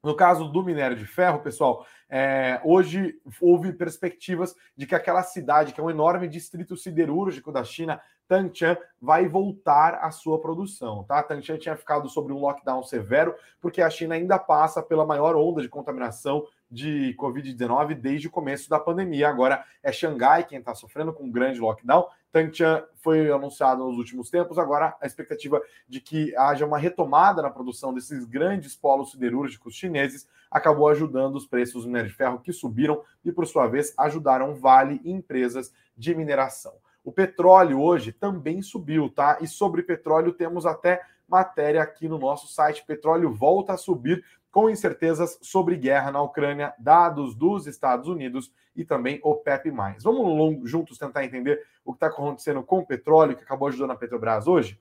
No 0.03 0.17
caso 0.17 0.49
do 0.49 0.65
minério 0.65 0.97
de 0.97 1.07
ferro, 1.07 1.41
pessoal, 1.41 1.87
é, 2.11 2.61
hoje 2.65 3.15
houve 3.41 3.73
perspectivas 3.73 4.53
de 4.77 4.85
que 4.85 4.97
aquela 4.97 5.23
cidade, 5.23 5.73
que 5.73 5.81
é 5.81 5.83
um 5.83 5.91
enorme 5.91 6.27
distrito 6.27 6.77
siderúrgico 6.77 7.53
da 7.53 7.63
China, 7.63 8.01
Tanchan, 8.33 8.79
vai 8.99 9.29
voltar 9.29 9.97
à 9.97 10.11
sua 10.11 10.41
produção. 10.41 11.05
Tá? 11.05 11.23
Tanchan 11.23 11.59
tinha 11.59 11.77
ficado 11.77 12.09
sobre 12.09 12.33
um 12.33 12.39
lockdown 12.39 12.83
severo, 12.83 13.35
porque 13.61 13.83
a 13.83 13.91
China 13.91 14.15
ainda 14.15 14.39
passa 14.39 14.83
pela 14.83 15.05
maior 15.05 15.37
onda 15.37 15.61
de 15.61 15.69
contaminação 15.69 16.47
de 16.71 17.15
Covid-19 17.19 17.93
desde 17.95 18.29
o 18.29 18.31
começo 18.31 18.71
da 18.71 18.81
pandemia. 18.81 19.29
Agora 19.29 19.63
é 19.83 19.93
Xangai 19.93 20.45
quem 20.45 20.61
está 20.61 20.75
sofrendo 20.75 21.13
com 21.13 21.25
um 21.25 21.31
grande 21.31 21.61
lockdown. 21.61 22.07
Tanchan 22.33 22.83
foi 22.97 23.31
anunciado 23.31 23.85
nos 23.85 23.99
últimos 23.99 24.31
tempos, 24.31 24.59
agora 24.59 24.97
a 24.99 25.07
expectativa 25.07 25.61
de 25.87 26.01
que 26.01 26.35
haja 26.35 26.65
uma 26.65 26.79
retomada 26.79 27.43
na 27.43 27.51
produção 27.51 27.93
desses 27.93 28.25
grandes 28.25 28.75
polos 28.75 29.11
siderúrgicos 29.11 29.75
chineses 29.75 30.27
acabou 30.51 30.89
ajudando 30.89 31.37
os 31.37 31.47
preços 31.47 31.83
do 31.83 31.89
minério 31.89 32.09
de 32.09 32.17
ferro 32.17 32.41
que 32.41 32.51
subiram 32.51 33.03
e, 33.23 33.31
por 33.31 33.47
sua 33.47 33.67
vez, 33.67 33.93
ajudaram 33.99 34.55
Vale 34.55 35.03
e 35.05 35.13
empresas 35.13 35.71
de 35.95 36.15
mineração. 36.15 36.73
O 37.05 37.11
petróleo 37.11 37.81
hoje 37.81 38.13
também 38.13 38.63
subiu, 38.63 39.09
tá? 39.09 39.39
E 39.41 39.47
sobre 39.47 39.83
petróleo 39.83 40.33
temos 40.33 40.65
até 40.67 41.03
matéria 41.29 41.83
aqui 41.83 42.09
no 42.09 42.19
nosso 42.19 42.47
site. 42.47 42.85
Petróleo 42.87 43.33
volta 43.33 43.73
a 43.73 43.77
subir 43.77 44.25
com 44.51 44.69
incertezas 44.69 45.39
sobre 45.41 45.77
guerra 45.77 46.13
na 46.13 46.23
Ucrânia, 46.23 46.75
dados 46.79 47.35
dos 47.35 47.67
Estados 47.67 48.07
Unidos 48.07 48.53
e 48.77 48.85
também 48.85 49.19
OPEP+. 49.23 49.73
Vamos 50.03 50.71
juntos 50.71 50.99
tentar 50.99 51.25
entender 51.25 51.67
o 51.85 51.93
que 51.93 51.97
está 51.97 52.09
acontecendo 52.09 52.63
com 52.63 52.81
o 52.81 52.87
petróleo, 52.87 53.35
que 53.35 53.43
acabou 53.43 53.69
ajudando 53.69 53.93
a 53.93 53.97
Petrobras 53.97 54.47
hoje? 54.47 54.79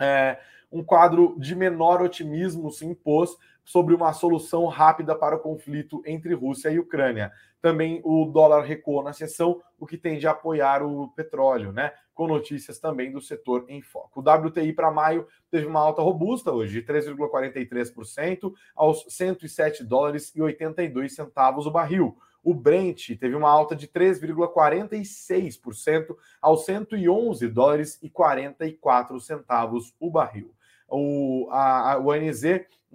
É, 0.00 0.38
um 0.70 0.82
quadro 0.82 1.34
de 1.38 1.54
menor 1.54 2.02
otimismo 2.02 2.70
se 2.70 2.86
impôs 2.86 3.36
sobre 3.64 3.94
uma 3.94 4.12
solução 4.14 4.66
rápida 4.66 5.14
para 5.14 5.36
o 5.36 5.40
conflito 5.40 6.02
entre 6.06 6.32
Rússia 6.32 6.70
e 6.70 6.78
Ucrânia. 6.78 7.30
Também 7.60 8.00
o 8.02 8.24
dólar 8.24 8.62
recuou 8.62 9.02
na 9.02 9.12
sessão, 9.12 9.60
o 9.78 9.86
que 9.86 9.98
tende 9.98 10.26
a 10.26 10.30
apoiar 10.30 10.82
o 10.82 11.08
petróleo, 11.08 11.70
né? 11.70 11.92
Com 12.14 12.26
notícias 12.26 12.78
também 12.78 13.12
do 13.12 13.20
setor 13.20 13.66
em 13.68 13.82
foco. 13.82 14.20
O 14.20 14.46
WTI 14.46 14.72
para 14.72 14.90
maio 14.90 15.26
teve 15.50 15.66
uma 15.66 15.80
alta 15.80 16.00
robusta 16.00 16.50
hoje, 16.50 16.80
de 16.80 16.86
3,43% 16.86 18.54
aos 18.74 19.04
107 19.08 19.84
dólares 19.84 20.34
e 20.34 20.40
82 20.40 21.14
centavos 21.14 21.66
o 21.66 21.70
barril. 21.70 22.16
O 22.42 22.54
Brent 22.54 23.18
teve 23.18 23.34
uma 23.34 23.50
alta 23.50 23.76
de 23.76 23.86
3,46% 23.86 26.16
aos 26.40 26.64
111 26.64 27.46
dólares 27.48 27.98
e 28.02 28.08
44 28.08 29.20
centavos 29.20 29.94
o 30.00 30.10
barril. 30.10 30.54
O, 30.88 31.48
a, 31.50 31.92
a, 31.92 31.98
o 31.98 32.10
ANZ 32.10 32.42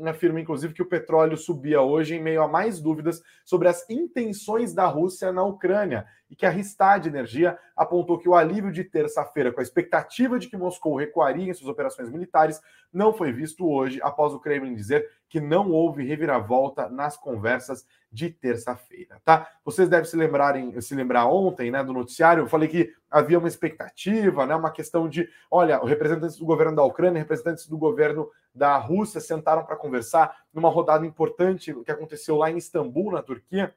afirma, 0.06 0.42
inclusive, 0.42 0.74
que 0.74 0.82
o 0.82 0.88
petróleo 0.88 1.38
subia 1.38 1.82
hoje 1.82 2.16
em 2.16 2.22
meio 2.22 2.42
a 2.42 2.48
mais 2.48 2.80
dúvidas 2.80 3.22
sobre 3.46 3.68
as 3.68 3.88
intenções 3.90 4.74
da 4.74 4.86
Rússia 4.88 5.32
na 5.32 5.44
Ucrânia 5.44 6.08
e 6.30 6.36
que 6.36 6.48
a 6.48 6.50
Ristad 6.50 7.06
Energia 7.06 7.58
apontou 7.76 8.18
que 8.18 8.28
o 8.28 8.34
alívio 8.34 8.72
de 8.72 8.84
terça-feira, 8.84 9.52
com 9.52 9.60
a 9.60 9.64
expectativa 9.64 10.40
de 10.40 10.48
que 10.48 10.58
Moscou 10.58 10.96
recuaria 10.96 11.52
em 11.52 11.54
suas 11.54 11.70
operações 11.70 12.10
militares, 12.10 12.60
não 12.92 13.14
foi 13.14 13.32
visto 13.32 13.70
hoje, 13.70 14.00
após 14.02 14.34
o 14.34 14.40
Kremlin 14.40 14.74
dizer 14.74 15.08
que 15.30 15.40
não 15.40 15.70
houve 15.70 16.04
reviravolta 16.04 16.90
nas 16.90 17.16
conversas 17.16 17.86
de 18.14 18.30
terça-feira, 18.30 19.20
tá? 19.26 19.50
Vocês 19.66 19.90
devem 19.90 20.06
se 20.06 20.16
lembrarem, 20.16 20.80
se 20.80 20.94
lembrar 20.94 21.26
ontem, 21.26 21.72
né, 21.72 21.84
do 21.84 21.92
noticiário, 21.92 22.44
eu 22.44 22.48
falei 22.48 22.70
que 22.70 22.94
havia 23.10 23.40
uma 23.40 23.48
expectativa, 23.48 24.46
né, 24.46 24.56
uma 24.56 24.70
questão 24.70 25.10
de, 25.10 25.28
olha, 25.50 25.80
representantes 25.84 26.38
do 26.38 26.46
governo 26.46 26.76
da 26.76 26.84
Ucrânia, 26.84 27.20
representantes 27.20 27.68
do 27.68 27.76
governo 27.76 28.30
da 28.54 28.78
Rússia 28.78 29.20
sentaram 29.20 29.66
para 29.66 29.76
conversar 29.76 30.38
numa 30.54 30.70
rodada 30.70 31.06
importante 31.08 31.74
que 31.84 31.92
aconteceu 31.92 32.36
lá 32.36 32.52
em 32.52 32.58
Istambul, 32.58 33.12
na 33.12 33.24
Turquia, 33.24 33.74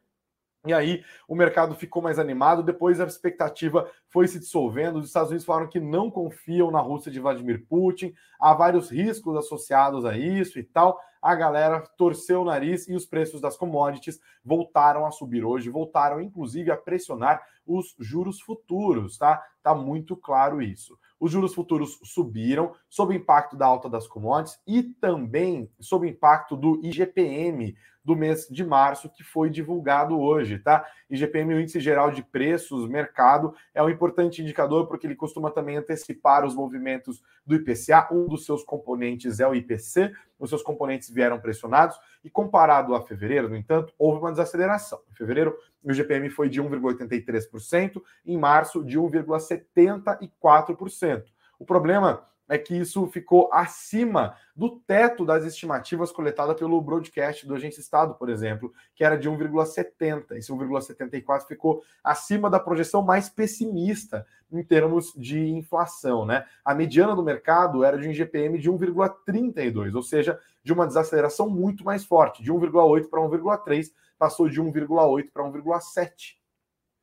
e 0.67 0.75
aí 0.75 1.03
o 1.29 1.35
mercado 1.35 1.75
ficou 1.75 2.03
mais 2.03 2.19
animado, 2.19 2.63
depois 2.63 3.01
a 3.01 3.05
expectativa 3.05 3.91
foi 4.09 4.27
se 4.29 4.39
dissolvendo. 4.39 4.99
Os 4.99 5.07
Estados 5.07 5.31
Unidos 5.31 5.47
falaram 5.47 5.69
que 5.69 5.81
não 5.81 6.11
confiam 6.11 6.71
na 6.71 6.81
Rússia 6.81 7.11
de 7.11 7.21
Vladimir 7.21 7.65
Putin, 7.69 8.15
há 8.39 8.53
vários 8.55 8.91
riscos 8.91 9.37
associados 9.37 10.05
a 10.05 10.17
isso 10.17 10.59
e 10.59 10.63
tal. 10.63 11.01
A 11.21 11.35
galera 11.35 11.81
torceu 11.97 12.43
o 12.43 12.45
nariz 12.45 12.89
e 12.89 12.95
os 12.95 13.07
preços 13.07 13.41
das 13.41 13.57
commodities 13.57 14.21
voltaram 14.45 15.07
a 15.07 15.11
subir 15.11 15.45
hoje, 15.45 15.71
voltaram 15.71 16.21
inclusive 16.21 16.71
a 16.71 16.77
pressionar 16.77 17.43
os 17.67 17.97
juros 17.99 18.41
futuros, 18.41 19.19
tá? 19.19 19.43
Tá 19.63 19.75
muito 19.75 20.17
claro 20.17 20.63
isso. 20.63 20.97
Os 21.19 21.33
juros 21.33 21.55
futuros 21.55 21.99
subiram 22.05 22.75
sob 22.89 23.15
o 23.15 23.17
impacto 23.17 23.57
da 23.57 23.67
alta 23.67 23.89
das 23.89 24.07
commodities 24.07 24.61
e 24.67 24.83
também 24.83 25.71
sob 25.81 26.07
o 26.07 26.09
impacto 26.09 26.57
do 26.57 26.79
IGPM, 26.85 27.75
do 28.07 28.15
mês 28.15 28.47
de 28.49 28.65
março, 28.65 29.11
que 29.11 29.25
foi 29.25 29.51
divulgado 29.51 30.21
hoje, 30.21 30.61
tá? 30.61 30.87
IGPM, 31.11 31.55
o 31.55 31.61
Índice 31.61 31.81
Geral 31.81 32.13
de 32.13 32.23
Preços, 32.23 32.89
Mercado, 32.89 33.53
é 33.75 33.83
um 33.83 33.91
importante 33.91 34.41
indicador 34.41 34.87
porque 34.87 35.09
ele 35.09 35.17
costuma 35.17 35.51
também 35.51 35.77
antecipar 35.77 36.45
os 36.45 36.55
movimentos 36.55 37.21
do 37.45 37.57
IPCA. 37.57 38.07
Um 38.13 38.29
dos 38.29 38.45
seus 38.45 38.63
componentes 38.63 39.41
é 39.41 39.49
o 39.49 39.57
IPC, 39.57 40.13
os 40.39 40.51
seus 40.51 40.63
componentes 40.63 41.11
vieram 41.11 41.41
pressionados, 41.41 41.99
e 42.23 42.31
comparado 42.31 42.95
a 42.95 43.03
fevereiro, 43.03 43.49
no 43.49 43.57
entanto, 43.57 43.93
houve 43.99 44.21
uma 44.21 44.31
desaceleração. 44.31 45.01
Em 45.11 45.15
fevereiro, 45.15 45.59
o 45.83 45.91
IGPM 45.91 46.31
foi 46.31 46.49
de 46.49 46.63
1,83%, 46.63 48.01
em 48.25 48.39
março, 48.39 48.85
de 48.85 49.01
1,74%. 49.01 51.25
O 51.59 51.65
problema 51.65 52.25
é 52.49 52.57
que 52.57 52.77
isso 52.77 53.07
ficou 53.09 53.51
acima 53.53 54.37
do 54.55 54.79
teto 54.81 55.25
das 55.25 55.45
estimativas 55.45 56.13
coletadas 56.13 56.57
pelo 56.57 56.81
broadcast 56.81 57.47
do 57.47 57.55
Agência 57.55 57.81
Estado, 57.81 58.15
por 58.15 58.29
exemplo, 58.29 58.73
que 58.95 59.05
era 59.05 59.17
de 59.17 59.29
1,70. 59.29 60.33
Esse 60.33 60.53
1,74 60.53 61.47
ficou 61.47 61.83
acima 62.03 62.49
da 62.49 62.61
projeção 62.61 63.03
mais 63.03 63.29
pessimista 63.29 64.27
em 64.51 64.63
termos 64.63 65.13
de 65.17 65.51
inflação, 65.51 66.25
né? 66.25 66.47
A 66.65 66.75
mediana 66.75 67.15
do 67.15 67.23
mercado 67.23 67.83
era 67.83 67.99
de 67.99 68.07
um 68.07 68.11
IGPM 68.11 68.59
de 68.59 68.71
1,32, 68.71 69.95
ou 69.95 70.03
seja, 70.03 70.39
de 70.63 70.73
uma 70.73 70.87
desaceleração 70.87 71.51
muito 71.51 71.85
mais 71.85 72.05
forte, 72.05 72.43
de 72.43 72.53
1,8 72.53 73.09
para 73.09 73.21
1,3, 73.21 73.91
passou 74.19 74.49
de 74.49 74.61
1,8 74.61 75.31
para 75.33 75.45
1,7. 75.45 76.37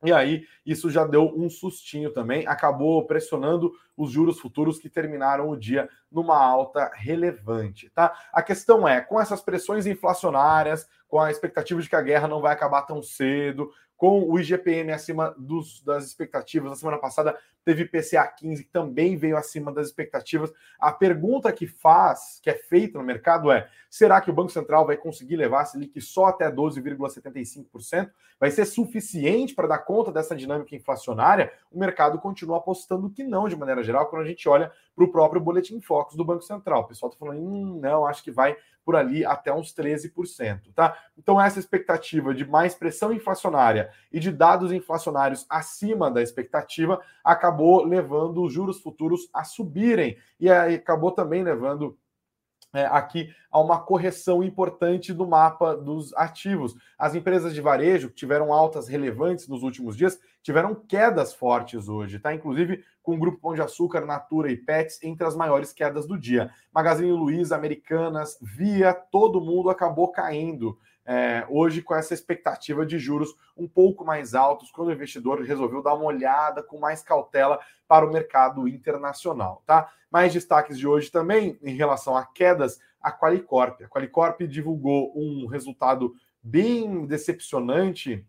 E 0.04 0.12
aí, 0.12 0.46
isso 0.66 0.90
já 0.90 1.06
deu 1.06 1.32
um 1.34 1.48
sustinho 1.48 2.12
também, 2.12 2.46
acabou 2.46 3.06
pressionando 3.06 3.72
os 3.96 4.10
juros 4.10 4.38
futuros 4.38 4.78
que 4.78 4.90
terminaram 4.90 5.48
o 5.48 5.56
dia 5.56 5.88
numa 6.12 6.36
alta 6.36 6.90
relevante, 6.94 7.88
tá? 7.90 8.14
A 8.30 8.42
questão 8.42 8.86
é, 8.86 9.00
com 9.00 9.18
essas 9.18 9.40
pressões 9.40 9.86
inflacionárias, 9.86 10.86
com 11.08 11.18
a 11.18 11.30
expectativa 11.30 11.80
de 11.80 11.88
que 11.88 11.96
a 11.96 12.02
guerra 12.02 12.28
não 12.28 12.42
vai 12.42 12.52
acabar 12.52 12.82
tão 12.82 13.02
cedo, 13.02 13.70
com 13.96 14.28
o 14.28 14.38
IGPM 14.38 14.92
acima 14.92 15.34
dos, 15.38 15.82
das 15.82 16.04
expectativas. 16.04 16.70
Na 16.70 16.76
semana 16.76 16.98
passada 16.98 17.36
teve 17.64 17.86
PCA 17.86 18.26
15 18.26 18.64
que 18.64 18.70
também 18.70 19.16
veio 19.16 19.36
acima 19.36 19.72
das 19.72 19.86
expectativas. 19.86 20.52
A 20.78 20.92
pergunta 20.92 21.52
que 21.52 21.66
faz, 21.66 22.40
que 22.42 22.50
é 22.50 22.54
feita 22.54 22.98
no 22.98 23.04
mercado 23.04 23.50
é: 23.50 23.68
será 23.88 24.20
que 24.20 24.30
o 24.30 24.34
Banco 24.34 24.50
Central 24.50 24.86
vai 24.86 24.96
conseguir 24.96 25.36
levar 25.36 25.62
a 25.62 25.64
Selic 25.64 26.00
só 26.00 26.26
até 26.26 26.50
12,75%? 26.50 28.10
Vai 28.38 28.50
ser 28.50 28.64
suficiente 28.66 29.54
para 29.54 29.68
dar 29.68 29.78
conta 29.78 30.12
dessa 30.12 30.36
dinâmica 30.36 30.74
inflacionária? 30.74 31.52
O 31.70 31.78
mercado 31.78 32.18
continua 32.18 32.58
apostando 32.58 33.08
que 33.08 33.22
não, 33.22 33.48
de 33.48 33.56
maneira 33.56 33.82
geral, 33.82 34.06
quando 34.06 34.22
a 34.22 34.26
gente 34.26 34.48
olha 34.48 34.70
para 34.94 35.04
o 35.04 35.10
próprio 35.10 35.40
boletim 35.40 35.80
Focus 35.80 36.16
do 36.16 36.24
Banco 36.24 36.42
Central. 36.42 36.82
O 36.82 36.88
pessoal 36.88 37.10
está 37.10 37.24
falando, 37.24 37.40
hum, 37.40 37.78
não, 37.80 38.06
acho 38.06 38.22
que 38.22 38.30
vai 38.30 38.56
por 38.84 38.96
ali 38.96 39.24
até 39.24 39.52
uns 39.52 39.74
13%, 39.74 40.72
tá? 40.74 40.96
Então 41.16 41.40
essa 41.40 41.58
expectativa 41.58 42.34
de 42.34 42.44
mais 42.44 42.74
pressão 42.74 43.12
inflacionária 43.12 43.90
e 44.12 44.20
de 44.20 44.30
dados 44.30 44.70
inflacionários 44.72 45.46
acima 45.48 46.10
da 46.10 46.22
expectativa 46.22 47.00
acabou 47.24 47.84
levando 47.84 48.42
os 48.42 48.52
juros 48.52 48.80
futuros 48.80 49.28
a 49.32 49.44
subirem 49.44 50.16
e 50.38 50.50
acabou 50.50 51.10
também 51.10 51.42
levando 51.42 51.96
é, 52.74 52.84
aqui 52.86 53.32
a 53.50 53.60
uma 53.60 53.80
correção 53.80 54.42
importante 54.42 55.14
do 55.14 55.26
mapa 55.26 55.76
dos 55.76 56.12
ativos. 56.14 56.74
As 56.98 57.14
empresas 57.14 57.54
de 57.54 57.60
varejo 57.60 58.08
que 58.08 58.16
tiveram 58.16 58.52
altas 58.52 58.88
relevantes 58.88 59.46
nos 59.46 59.62
últimos 59.62 59.96
dias 59.96 60.18
tiveram 60.42 60.74
quedas 60.74 61.32
fortes 61.32 61.88
hoje, 61.88 62.18
tá? 62.18 62.34
Inclusive 62.34 62.84
com 63.02 63.14
o 63.14 63.18
Grupo 63.18 63.40
Pão 63.40 63.54
de 63.54 63.62
Açúcar, 63.62 64.04
Natura 64.04 64.50
e 64.50 64.56
Pets 64.56 65.02
entre 65.02 65.26
as 65.26 65.36
maiores 65.36 65.72
quedas 65.72 66.06
do 66.06 66.18
dia. 66.18 66.50
Magazine 66.74 67.12
Luiza, 67.12 67.54
Americanas, 67.54 68.36
Via, 68.42 68.92
todo 68.92 69.40
mundo 69.40 69.70
acabou 69.70 70.08
caindo. 70.08 70.76
É, 71.06 71.44
hoje 71.50 71.82
com 71.82 71.94
essa 71.94 72.14
expectativa 72.14 72.86
de 72.86 72.98
juros 72.98 73.34
um 73.56 73.68
pouco 73.68 74.04
mais 74.04 74.34
altos, 74.34 74.70
quando 74.70 74.88
o 74.88 74.92
investidor 74.92 75.42
resolveu 75.42 75.82
dar 75.82 75.94
uma 75.94 76.06
olhada 76.06 76.62
com 76.62 76.78
mais 76.78 77.02
cautela 77.02 77.60
para 77.86 78.06
o 78.06 78.12
mercado 78.12 78.66
internacional, 78.66 79.62
tá? 79.66 79.90
Mais 80.10 80.32
destaques 80.32 80.78
de 80.78 80.86
hoje 80.86 81.10
também 81.10 81.58
em 81.62 81.76
relação 81.76 82.16
a 82.16 82.24
quedas, 82.24 82.78
a 83.00 83.12
Qualicorp. 83.12 83.82
A 83.82 83.88
Qualicorp 83.88 84.40
divulgou 84.42 85.12
um 85.14 85.46
resultado 85.46 86.14
bem 86.42 87.06
decepcionante 87.06 88.26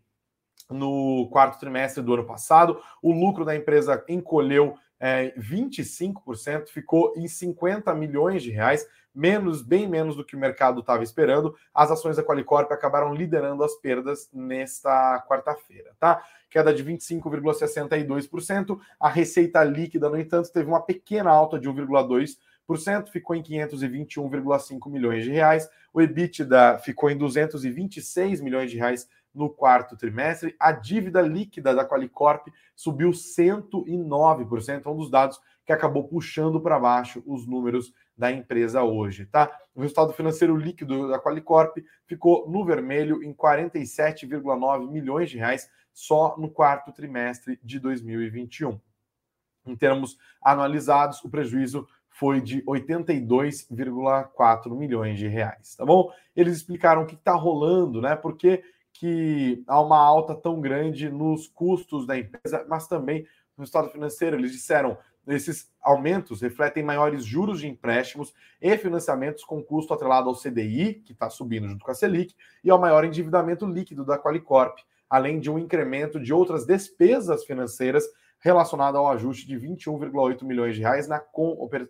no 0.69 1.29
quarto 1.31 1.59
trimestre 1.59 2.03
do 2.03 2.13
ano 2.13 2.25
passado. 2.25 2.81
O 3.01 3.11
lucro 3.11 3.45
da 3.45 3.55
empresa 3.55 4.03
encolheu 4.09 4.77
é, 4.99 5.33
25%, 5.37 6.69
ficou 6.69 7.13
em 7.17 7.27
50 7.27 7.93
milhões 7.93 8.41
de 8.43 8.51
reais, 8.51 8.87
menos, 9.13 9.61
bem 9.61 9.87
menos 9.87 10.15
do 10.15 10.25
que 10.25 10.35
o 10.35 10.39
mercado 10.39 10.81
estava 10.81 11.03
esperando. 11.03 11.55
As 11.73 11.89
ações 11.89 12.17
da 12.17 12.23
Qualicorp 12.23 12.71
acabaram 12.71 13.13
liderando 13.13 13.63
as 13.63 13.75
perdas 13.75 14.29
nesta 14.33 15.23
quarta-feira, 15.27 15.91
tá? 15.99 16.21
Queda 16.49 16.73
de 16.73 16.83
25,62%. 16.83 18.77
A 18.99 19.09
receita 19.09 19.63
líquida, 19.63 20.09
no 20.09 20.19
entanto, 20.19 20.51
teve 20.51 20.67
uma 20.67 20.81
pequena 20.81 21.29
alta 21.29 21.57
de 21.57 21.69
1,2%, 21.69 23.09
ficou 23.09 23.35
em 23.35 23.43
521,5 23.43 24.91
milhões 24.91 25.23
de 25.23 25.31
reais. 25.31 25.69
O 25.93 26.01
EBITDA 26.01 26.79
ficou 26.79 27.09
em 27.09 27.17
226 27.17 28.41
milhões 28.41 28.69
de 28.69 28.77
reais 28.77 29.07
no 29.35 29.49
quarto 29.49 29.97
trimestre. 29.97 30.55
A 30.59 30.71
dívida 30.71 31.21
líquida 31.21 31.75
da 31.75 31.87
Qualicorp 31.87 32.47
subiu 32.75 33.11
109%, 33.11 34.85
é 34.85 34.89
um 34.89 34.97
dos 34.97 35.11
dados 35.11 35.39
que 35.65 35.73
acabou 35.73 36.07
puxando 36.07 36.61
para 36.61 36.79
baixo 36.79 37.21
os 37.25 37.45
números 37.45 37.93
da 38.17 38.31
empresa 38.31 38.81
hoje, 38.83 39.25
tá? 39.25 39.51
O 39.73 39.81
resultado 39.81 40.13
financeiro 40.13 40.55
líquido 40.55 41.09
da 41.09 41.19
Qualicorp 41.19 41.79
ficou 42.05 42.49
no 42.49 42.63
vermelho 42.63 43.21
em 43.21 43.33
47,9 43.33 44.89
milhões 44.89 45.29
de 45.29 45.37
reais 45.37 45.69
só 45.93 46.37
no 46.37 46.49
quarto 46.49 46.93
trimestre 46.93 47.59
de 47.63 47.79
2021. 47.79 48.79
Em 49.65 49.75
termos 49.75 50.17
anualizados, 50.41 51.21
o 51.23 51.29
prejuízo 51.29 51.85
foi 52.09 52.39
de 52.39 52.63
82,4 52.63 54.69
milhões 54.69 55.19
de 55.19 55.27
reais, 55.27 55.75
tá 55.75 55.85
bom? 55.85 56.09
Eles 56.33 56.55
explicaram 56.55 57.03
o 57.03 57.05
que 57.05 57.15
está 57.15 57.33
rolando, 57.33 58.01
né? 58.01 58.15
Porque 58.15 58.63
que 58.97 59.61
há 59.67 59.79
uma 59.81 59.97
alta 59.97 60.33
tão 60.33 60.61
grande 60.61 61.09
nos 61.09 61.47
custos 61.47 62.07
da 62.07 62.17
empresa, 62.17 62.65
mas 62.69 62.87
também 62.87 63.23
no 63.57 63.61
resultado 63.61 63.89
financeiro. 63.89 64.37
Eles 64.37 64.51
disseram 64.51 64.97
esses 65.27 65.71
aumentos 65.81 66.41
refletem 66.41 66.83
maiores 66.83 67.25
juros 67.25 67.59
de 67.59 67.67
empréstimos 67.67 68.33
e 68.61 68.77
financiamentos 68.77 69.43
com 69.43 69.63
custo 69.63 69.93
atrelado 69.93 70.29
ao 70.29 70.35
CDI, 70.35 71.01
que 71.05 71.13
está 71.13 71.29
subindo 71.29 71.67
junto 71.67 71.83
com 71.83 71.91
a 71.91 71.95
Selic, 71.95 72.35
e 72.63 72.69
ao 72.69 72.79
maior 72.79 73.03
endividamento 73.03 73.65
líquido 73.65 74.05
da 74.05 74.19
Qualicorp, 74.19 74.77
além 75.09 75.39
de 75.39 75.49
um 75.49 75.59
incremento 75.59 76.19
de 76.19 76.31
outras 76.31 76.65
despesas 76.65 77.43
financeiras 77.43 78.05
relacionada 78.45 78.99
ao 78.99 79.09
ajuste 79.09 79.47
de 79.47 79.57
21,8 79.57 80.43
milhões 80.43 80.75
de 80.75 80.81
reais 80.81 81.07
na 81.07 81.19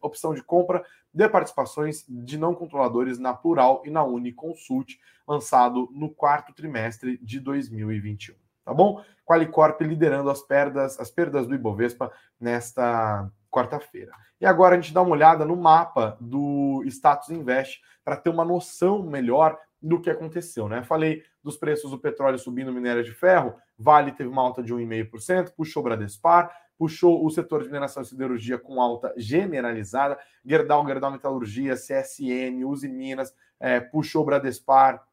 opção 0.01 0.33
de 0.33 0.41
compra 0.41 0.85
de 1.13 1.27
participações 1.27 2.05
de 2.07 2.37
não 2.37 2.55
controladores 2.55 3.19
na 3.19 3.33
Plural 3.33 3.81
e 3.85 3.89
na 3.89 4.05
Uniconsult, 4.05 4.97
lançado 5.27 5.89
no 5.91 6.09
quarto 6.09 6.53
trimestre 6.53 7.17
de 7.21 7.41
2021. 7.41 8.35
Tá 8.63 8.73
bom? 8.73 9.03
Qualicorp 9.25 9.81
liderando 9.81 10.29
as 10.29 10.41
perdas, 10.41 10.97
as 10.97 11.11
perdas 11.11 11.45
do 11.45 11.53
Ibovespa 11.53 12.09
nesta 12.39 13.29
quarta-feira. 13.51 14.13
E 14.39 14.45
agora 14.45 14.75
a 14.75 14.79
gente 14.79 14.93
dá 14.93 15.01
uma 15.01 15.11
olhada 15.11 15.43
no 15.43 15.57
mapa 15.57 16.17
do 16.21 16.83
Status 16.85 17.31
Invest 17.31 17.81
para 18.01 18.15
ter 18.15 18.29
uma 18.29 18.45
noção 18.45 19.03
melhor 19.03 19.59
do 19.81 20.01
que 20.01 20.09
aconteceu, 20.09 20.67
né? 20.67 20.83
Falei 20.83 21.23
dos 21.43 21.57
preços 21.57 21.91
do 21.91 21.99
petróleo 21.99 22.39
subindo 22.39 22.71
minério 22.71 23.03
de 23.03 23.11
ferro, 23.11 23.55
Vale 23.77 24.11
teve 24.11 24.29
uma 24.29 24.41
alta 24.41 24.63
de 24.63 24.73
1,5%, 24.73 25.51
puxou 25.55 25.83
Bradespar, 25.83 26.51
puxou 26.77 27.25
o 27.25 27.29
setor 27.29 27.61
de 27.61 27.67
mineração 27.67 28.03
e 28.03 28.05
siderurgia 28.05 28.57
com 28.57 28.81
alta 28.81 29.13
generalizada, 29.17 30.17
Gerdau, 30.43 30.85
Gerdau 30.85 31.11
Metalurgia, 31.11 31.75
CSN, 31.75 32.65
Uzi 32.65 32.89
Minas, 32.89 33.33
é, 33.59 33.79
puxou 33.79 34.25
Bradespar, 34.25 35.03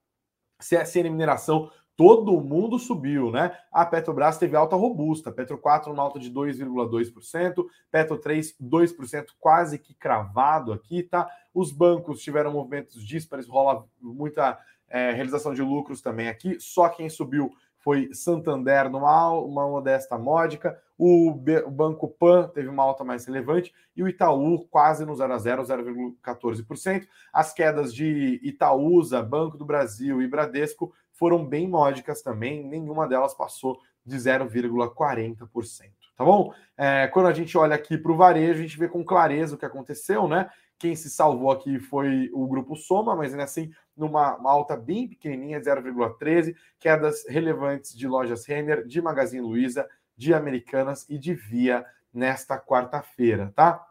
CSN 0.58 1.10
Mineração, 1.10 1.70
todo 2.02 2.40
mundo 2.40 2.80
subiu, 2.80 3.30
né? 3.30 3.56
A 3.70 3.86
Petrobras 3.86 4.36
teve 4.36 4.56
alta 4.56 4.74
robusta, 4.74 5.30
Petro 5.30 5.56
4 5.56 5.92
uma 5.92 6.02
alta 6.02 6.18
de 6.18 6.32
2,2%, 6.32 7.64
Petro 7.92 8.18
3 8.18 8.56
2%, 8.60 9.26
quase 9.38 9.78
que 9.78 9.94
cravado 9.94 10.72
aqui, 10.72 11.04
tá? 11.04 11.30
Os 11.54 11.70
bancos 11.70 12.20
tiveram 12.20 12.50
movimentos 12.50 13.06
díspares, 13.06 13.46
rola 13.46 13.84
muita 14.00 14.58
é, 14.88 15.12
realização 15.12 15.54
de 15.54 15.62
lucros 15.62 16.00
também 16.00 16.28
aqui. 16.28 16.58
Só 16.58 16.88
quem 16.88 17.08
subiu 17.08 17.52
foi 17.78 18.12
Santander 18.12 18.90
numa 18.90 19.30
uma 19.30 19.68
modesta 19.68 20.18
módica, 20.18 20.76
o, 20.96 21.34
B, 21.34 21.62
o, 21.64 21.70
Banco 21.70 22.06
Pan 22.06 22.48
teve 22.54 22.68
uma 22.68 22.84
alta 22.84 23.02
mais 23.02 23.24
relevante 23.24 23.74
e 23.96 24.04
o 24.04 24.08
Itaú 24.08 24.66
quase 24.68 25.04
no 25.04 25.16
0 25.16 25.32
a 25.32 25.38
0, 25.38 25.62
0,14%. 25.64 27.08
As 27.32 27.52
quedas 27.52 27.92
de 27.92 28.38
Itaúsa, 28.42 29.20
Banco 29.20 29.56
do 29.56 29.64
Brasil 29.64 30.22
e 30.22 30.28
Bradesco 30.28 30.94
foram 31.12 31.44
bem 31.44 31.68
módicas 31.68 32.22
também, 32.22 32.64
nenhuma 32.64 33.06
delas 33.06 33.34
passou 33.34 33.78
de 34.04 34.16
0,40%. 34.16 35.90
Tá 36.16 36.24
bom? 36.24 36.52
É, 36.76 37.06
quando 37.08 37.26
a 37.26 37.32
gente 37.32 37.56
olha 37.56 37.74
aqui 37.74 37.96
para 37.96 38.12
o 38.12 38.16
varejo, 38.16 38.58
a 38.58 38.62
gente 38.62 38.78
vê 38.78 38.88
com 38.88 39.04
clareza 39.04 39.54
o 39.54 39.58
que 39.58 39.64
aconteceu, 39.64 40.28
né? 40.28 40.50
Quem 40.78 40.96
se 40.96 41.08
salvou 41.08 41.50
aqui 41.50 41.78
foi 41.78 42.28
o 42.32 42.46
grupo 42.46 42.76
Soma, 42.76 43.14
mas 43.14 43.32
ainda 43.32 43.44
assim 43.44 43.70
numa 43.96 44.38
alta 44.44 44.76
bem 44.76 45.08
pequenininha, 45.08 45.60
0,13, 45.60 46.54
quedas 46.78 47.24
relevantes 47.28 47.96
de 47.96 48.08
lojas 48.08 48.46
Renner, 48.46 48.86
de 48.86 49.00
Magazine 49.00 49.46
Luiza, 49.46 49.88
de 50.16 50.34
Americanas 50.34 51.06
e 51.08 51.18
de 51.18 51.34
Via 51.34 51.84
nesta 52.12 52.58
quarta-feira, 52.58 53.52
tá? 53.54 53.84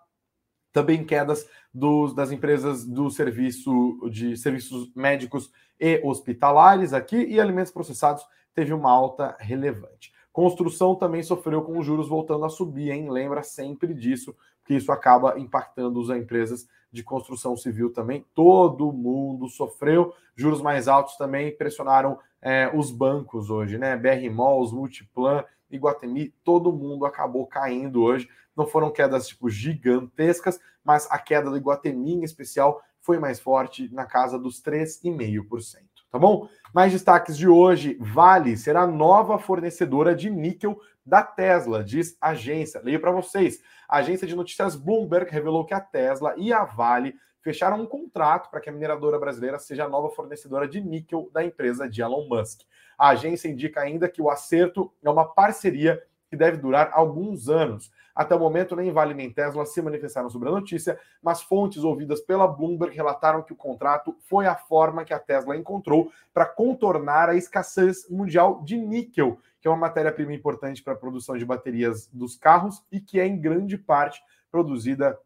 Também 0.71 1.03
quedas 1.03 1.47
dos, 1.73 2.13
das 2.13 2.31
empresas 2.31 2.85
do 2.85 3.09
serviço 3.09 3.99
de 4.09 4.37
serviços 4.37 4.91
médicos 4.95 5.51
e 5.79 5.99
hospitalares 6.03 6.93
aqui 6.93 7.17
e 7.17 7.39
alimentos 7.39 7.71
processados 7.71 8.23
teve 8.53 8.73
uma 8.73 8.91
alta 8.91 9.35
relevante. 9.39 10.13
Construção 10.31 10.95
também 10.95 11.21
sofreu 11.23 11.61
com 11.61 11.77
os 11.77 11.85
juros 11.85 12.07
voltando 12.07 12.45
a 12.45 12.49
subir, 12.49 12.91
hein? 12.91 13.09
Lembra 13.09 13.43
sempre 13.43 13.93
disso, 13.93 14.33
porque 14.59 14.75
isso 14.75 14.91
acaba 14.91 15.37
impactando 15.37 15.99
as 15.99 16.09
empresas 16.09 16.67
de 16.91 17.03
construção 17.03 17.57
civil 17.57 17.91
também. 17.91 18.25
Todo 18.33 18.93
mundo 18.93 19.49
sofreu. 19.49 20.13
Juros 20.35 20.61
mais 20.61 20.87
altos 20.87 21.17
também 21.17 21.55
pressionaram 21.55 22.17
é, 22.41 22.71
os 22.73 22.91
bancos 22.91 23.49
hoje, 23.49 23.77
né? 23.77 23.97
BR 23.97 24.33
Malls, 24.33 24.73
Multiplan, 24.73 25.43
Iguatemi, 25.75 26.33
todo 26.43 26.73
mundo 26.73 27.05
acabou 27.05 27.45
caindo 27.45 28.03
hoje. 28.03 28.29
Não 28.55 28.65
foram 28.65 28.91
quedas 28.91 29.27
tipo 29.27 29.49
gigantescas, 29.49 30.59
mas 30.83 31.07
a 31.09 31.17
queda 31.17 31.49
do 31.49 31.57
Iguatemi 31.57 32.13
em 32.13 32.23
especial 32.23 32.81
foi 32.99 33.17
mais 33.19 33.39
forte 33.39 33.91
na 33.93 34.05
casa 34.05 34.37
dos 34.37 34.61
3,5%. 34.61 35.79
Tá 36.11 36.19
bom? 36.19 36.47
Mais 36.73 36.91
destaques 36.91 37.37
de 37.37 37.47
hoje: 37.47 37.97
Vale 37.99 38.57
será 38.57 38.85
nova 38.85 39.39
fornecedora 39.39 40.13
de 40.13 40.29
níquel 40.29 40.79
da 41.05 41.23
Tesla, 41.23 41.83
diz 41.83 42.17
a 42.19 42.29
agência. 42.29 42.81
Leio 42.83 42.99
para 42.99 43.11
vocês. 43.11 43.59
A 43.87 43.97
agência 43.97 44.27
de 44.27 44.35
notícias 44.35 44.75
Bloomberg 44.75 45.31
revelou 45.31 45.65
que 45.65 45.73
a 45.73 45.79
Tesla 45.79 46.35
e 46.37 46.53
a 46.53 46.63
Vale 46.63 47.15
fecharam 47.41 47.81
um 47.81 47.85
contrato 47.85 48.49
para 48.49 48.59
que 48.59 48.69
a 48.69 48.73
mineradora 48.73 49.19
brasileira 49.19 49.59
seja 49.59 49.85
a 49.85 49.89
nova 49.89 50.09
fornecedora 50.09 50.67
de 50.67 50.79
níquel 50.79 51.29
da 51.33 51.43
empresa 51.43 51.89
de 51.89 52.01
Elon 52.01 52.27
Musk. 52.27 52.61
A 52.97 53.09
agência 53.09 53.47
indica 53.47 53.81
ainda 53.81 54.07
que 54.07 54.21
o 54.21 54.29
acerto 54.29 54.91
é 55.03 55.09
uma 55.09 55.25
parceria 55.25 56.01
que 56.29 56.37
deve 56.37 56.57
durar 56.57 56.91
alguns 56.93 57.49
anos. 57.49 57.91
Até 58.15 58.33
o 58.35 58.39
momento, 58.39 58.75
nem 58.75 58.91
Vale 58.91 59.13
nem 59.13 59.31
Tesla 59.31 59.65
se 59.65 59.81
manifestaram 59.81 60.29
sobre 60.29 60.47
a 60.47 60.51
notícia, 60.51 60.97
mas 61.21 61.41
fontes 61.41 61.83
ouvidas 61.83 62.21
pela 62.21 62.47
Bloomberg 62.47 62.95
relataram 62.95 63.41
que 63.41 63.51
o 63.51 63.55
contrato 63.55 64.15
foi 64.21 64.45
a 64.45 64.55
forma 64.55 65.03
que 65.03 65.13
a 65.13 65.19
Tesla 65.19 65.57
encontrou 65.57 66.11
para 66.33 66.45
contornar 66.45 67.29
a 67.29 67.35
escassez 67.35 68.09
mundial 68.09 68.61
de 68.63 68.77
níquel, 68.77 69.39
que 69.59 69.67
é 69.67 69.71
uma 69.71 69.77
matéria-prima 69.77 70.33
importante 70.33 70.81
para 70.81 70.93
a 70.93 70.97
produção 70.97 71.37
de 71.37 71.45
baterias 71.45 72.07
dos 72.07 72.35
carros 72.35 72.81
e 72.91 72.99
que 72.99 73.19
é 73.19 73.25
em 73.25 73.39
grande 73.39 73.77
parte 73.77 74.21
produzida 74.49 75.17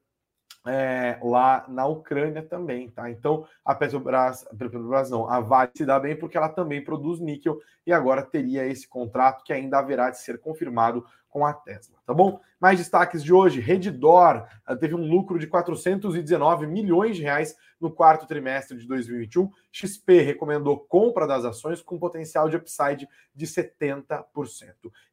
é, 0.65 1.19
lá 1.21 1.65
na 1.67 1.85
Ucrânia 1.85 2.41
também, 2.41 2.89
tá? 2.89 3.09
Então 3.09 3.47
a 3.63 3.75
Petrobras, 3.75 4.45
a 4.47 4.55
Petrobras 4.55 5.09
não, 5.09 5.29
a 5.29 5.39
Vale 5.39 5.71
se 5.75 5.85
dá 5.85 5.99
bem 5.99 6.15
porque 6.15 6.37
ela 6.37 6.49
também 6.49 6.83
produz 6.83 7.19
níquel 7.19 7.59
e 7.85 7.93
agora 7.93 8.23
teria 8.23 8.65
esse 8.65 8.87
contrato 8.87 9.43
que 9.43 9.53
ainda 9.53 9.79
haverá 9.79 10.09
de 10.09 10.19
ser 10.19 10.39
confirmado 10.39 11.05
com 11.35 11.45
a 11.45 11.51
Tesla, 11.51 11.97
tá 12.05 12.13
bom? 12.13 12.39
Mais 12.61 12.79
destaques 12.79 13.21
de 13.21 13.33
hoje: 13.33 13.59
Redditor 13.59 14.47
teve 14.79 14.95
um 14.95 15.05
lucro 15.05 15.37
de 15.37 15.47
419 15.47 16.65
milhões 16.65 17.17
de 17.17 17.23
reais 17.23 17.57
no 17.77 17.91
quarto 17.91 18.25
trimestre 18.25 18.77
de 18.77 18.87
2021. 18.87 19.51
XP 19.69 20.21
recomendou 20.21 20.79
compra 20.79 21.27
das 21.27 21.43
ações 21.43 21.81
com 21.81 21.99
potencial 21.99 22.47
de 22.47 22.55
upside 22.55 23.09
de 23.35 23.45
70%. 23.45 24.23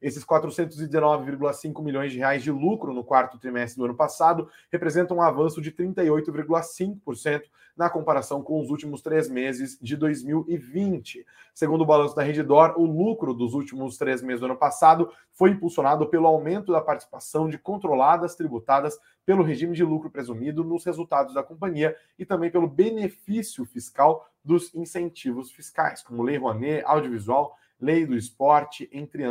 Esses 0.01 0.23
419,5 0.23 1.83
milhões 1.83 2.13
de 2.13 2.19
reais 2.19 2.41
de 2.41 2.51
lucro 2.51 2.93
no 2.93 3.03
quarto 3.03 3.37
trimestre 3.37 3.77
do 3.77 3.83
ano 3.83 3.95
passado 3.95 4.47
representam 4.71 5.17
um 5.17 5.21
avanço 5.21 5.61
de 5.61 5.73
38,5% 5.73 7.41
na 7.75 7.89
comparação 7.89 8.41
com 8.41 8.61
os 8.61 8.69
últimos 8.69 9.01
três 9.01 9.27
meses 9.27 9.77
de 9.81 9.97
2020. 9.97 11.25
Segundo 11.53 11.81
o 11.81 11.85
balanço 11.85 12.15
da 12.15 12.23
Redditor, 12.23 12.79
o 12.79 12.85
lucro 12.85 13.33
dos 13.33 13.53
últimos 13.53 13.97
três 13.97 14.21
meses 14.21 14.39
do 14.39 14.45
ano 14.45 14.55
passado 14.55 15.11
foi 15.31 15.49
impulsionado 15.49 16.07
pelo 16.13 16.27
aumento 16.27 16.71
da 16.71 16.79
participação 16.79 17.49
de 17.49 17.57
controladas 17.57 18.35
tributadas 18.35 18.99
pelo 19.25 19.41
regime 19.41 19.75
de 19.75 19.83
lucro 19.83 20.11
presumido 20.11 20.63
nos 20.63 20.85
resultados 20.85 21.33
da 21.33 21.41
companhia 21.41 21.97
e 22.19 22.23
também 22.23 22.51
pelo 22.51 22.67
benefício 22.67 23.65
fiscal 23.65 24.29
dos 24.45 24.71
incentivos 24.75 25.51
fiscais, 25.51 26.03
como 26.03 26.21
Lei 26.21 26.37
Rouanet, 26.37 26.83
audiovisual, 26.85 27.57
Lei 27.81 28.05
do 28.05 28.15
Esporte, 28.15 28.87
entre 28.93 29.23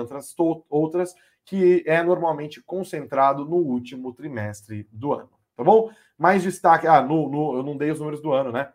outras, 0.68 1.14
que 1.45 1.85
é 1.87 2.03
normalmente 2.03 2.61
concentrado 2.61 3.45
no 3.45 3.59
último 3.59 4.12
trimestre 4.12 4.88
do 4.90 5.12
ano. 5.12 5.31
Tá 5.57 5.62
bom? 5.62 5.88
Mais 6.18 6.42
destaque. 6.42 6.88
Ah, 6.88 7.01
no, 7.01 7.29
no, 7.29 7.59
eu 7.59 7.62
não 7.62 7.77
dei 7.77 7.92
os 7.92 8.01
números 8.01 8.21
do 8.21 8.33
ano, 8.33 8.51
né? 8.51 8.73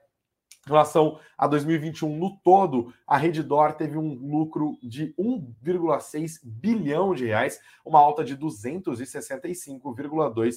Em 0.67 0.69
relação 0.69 1.17
a 1.38 1.47
2021 1.47 2.17
no 2.17 2.38
todo, 2.43 2.93
a 3.08 3.15
Redditor 3.15 3.71
teve 3.71 3.97
um 3.97 4.15
lucro 4.15 4.77
de 4.84 5.15
1,6 5.17 6.41
bilhão 6.43 7.15
de 7.15 7.25
reais, 7.25 7.62
uma 7.86 7.99
alta 7.99 8.21
de 8.21 8.36
265,2% 8.36 10.56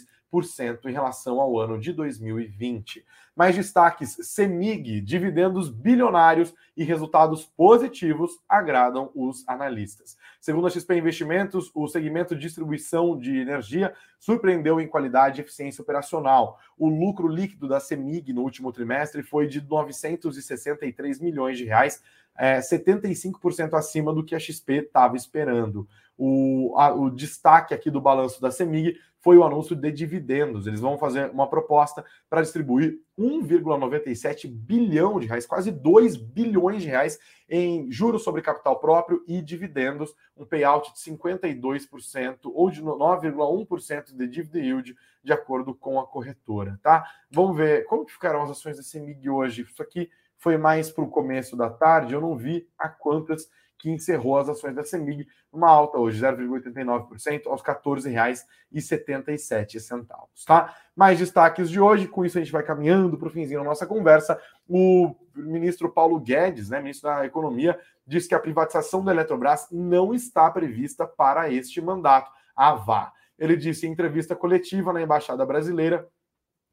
em 0.89 0.93
relação 0.93 1.41
ao 1.41 1.59
ano 1.59 1.79
de 1.79 1.93
2020. 1.93 3.05
Mais 3.35 3.57
destaques: 3.57 4.17
Semig, 4.23 5.01
dividendos 5.01 5.71
bilionários 5.71 6.55
e 6.77 6.85
resultados 6.85 7.45
positivos 7.45 8.39
agradam 8.49 9.11
os 9.15 9.47
analistas. 9.49 10.17
Segundo 10.41 10.67
a 10.67 10.71
XP 10.71 10.97
Investimentos, 10.97 11.71
o 11.75 11.89
segmento 11.89 12.35
de 12.35 12.43
distribuição 12.43 13.19
de 13.19 13.39
energia 13.39 13.93
surpreendeu 14.19 14.81
em 14.81 14.87
qualidade 14.87 15.41
e 15.41 15.43
eficiência 15.43 15.83
operacional. 15.83 16.59
O 16.79 16.89
lucro 16.89 17.29
líquido 17.29 17.67
da 17.67 17.81
Semig 17.81 18.33
no 18.33 18.43
último 18.43 18.73
trimestre 18.73 19.23
foi 19.23 19.47
de 19.47 19.61
963 19.61 21.19
milhões 21.19 21.57
de 21.57 21.65
reais, 21.65 22.03
é, 22.37 22.61
75% 22.61 23.75
acima 23.75 24.15
do 24.15 24.25
que 24.25 24.35
a 24.35 24.39
XP 24.39 24.75
estava 24.75 25.17
esperando. 25.17 25.89
O, 26.23 26.75
a, 26.77 26.93
o 26.93 27.09
destaque 27.09 27.73
aqui 27.73 27.91
do 27.91 27.99
balanço 27.99 28.43
da 28.43 28.51
Semig 28.51 28.95
foi 29.21 29.39
o 29.39 29.45
anúncio 29.45 29.75
de 29.75 29.91
dividendos. 29.91 30.67
Eles 30.67 30.79
vão 30.79 30.99
fazer 30.99 31.31
uma 31.31 31.49
proposta 31.49 32.05
para 32.29 32.43
distribuir 32.43 32.99
1,97 33.19 34.47
bilhão 34.47 35.19
de 35.19 35.27
reais, 35.27 35.47
quase 35.47 35.71
2 35.71 36.17
bilhões 36.17 36.83
de 36.83 36.89
reais 36.89 37.19
em 37.49 37.91
juros 37.91 38.23
sobre 38.23 38.43
capital 38.43 38.79
próprio 38.79 39.25
e 39.27 39.41
dividendos, 39.41 40.15
um 40.37 40.45
payout 40.45 40.93
de 40.93 41.01
52% 41.01 42.39
ou 42.53 42.71
de 42.71 42.83
9,1% 42.83 44.15
de 44.15 44.27
dividend 44.29 44.67
yield, 44.67 44.97
de 45.25 45.33
acordo 45.33 45.75
com 45.75 45.99
a 45.99 46.07
corretora, 46.07 46.79
tá? 46.83 47.03
Vamos 47.31 47.57
ver 47.57 47.87
como 47.87 48.05
que 48.05 48.13
ficarão 48.13 48.43
as 48.43 48.51
ações 48.51 48.77
da 48.77 48.83
CEMIG 48.83 49.31
hoje. 49.31 49.63
Isso 49.63 49.83
aqui 49.83 50.11
foi 50.37 50.59
mais 50.59 50.91
para 50.91 51.03
o 51.03 51.09
começo 51.09 51.57
da 51.57 51.71
tarde, 51.71 52.13
eu 52.13 52.21
não 52.21 52.37
vi 52.37 52.69
a 52.79 52.91
quantas 52.91 53.51
que 53.81 53.91
encerrou 53.91 54.39
as 54.39 54.49
ações 54.49 54.75
da 54.75 54.85
CEMIG 54.85 55.27
numa 55.51 55.71
alta 55.71 55.99
hoje, 55.99 56.23
0,89% 56.23 57.47
aos 57.47 57.63
R$ 57.63 57.75
14,77, 57.75 60.07
tá? 60.47 60.77
Mais 60.95 61.19
destaques 61.19 61.71
de 61.71 61.81
hoje, 61.81 62.07
com 62.07 62.23
isso 62.25 62.37
a 62.37 62.43
gente 62.43 62.53
vai 62.53 62.63
caminhando 62.63 63.17
para 63.17 63.29
o 63.29 63.31
finzinho 63.31 63.61
da 63.61 63.65
nossa 63.65 63.87
conversa. 63.87 64.39
O 64.69 65.17
ministro 65.35 65.91
Paulo 65.91 66.21
Guedes, 66.21 66.69
né, 66.69 66.81
ministro 66.81 67.09
da 67.09 67.25
Economia, 67.25 67.81
disse 68.07 68.29
que 68.29 68.35
a 68.35 68.41
privatização 68.41 69.03
da 69.03 69.13
Eletrobras 69.13 69.67
não 69.73 70.13
está 70.13 70.51
prevista 70.51 71.07
para 71.07 71.51
este 71.51 71.81
mandato. 71.81 72.31
A 72.55 72.75
vá. 72.75 73.11
Ele 73.39 73.57
disse 73.57 73.87
em 73.87 73.93
entrevista 73.93 74.37
coletiva 74.37 74.93
na 74.93 75.01
Embaixada 75.01 75.47
Brasileira 75.47 76.07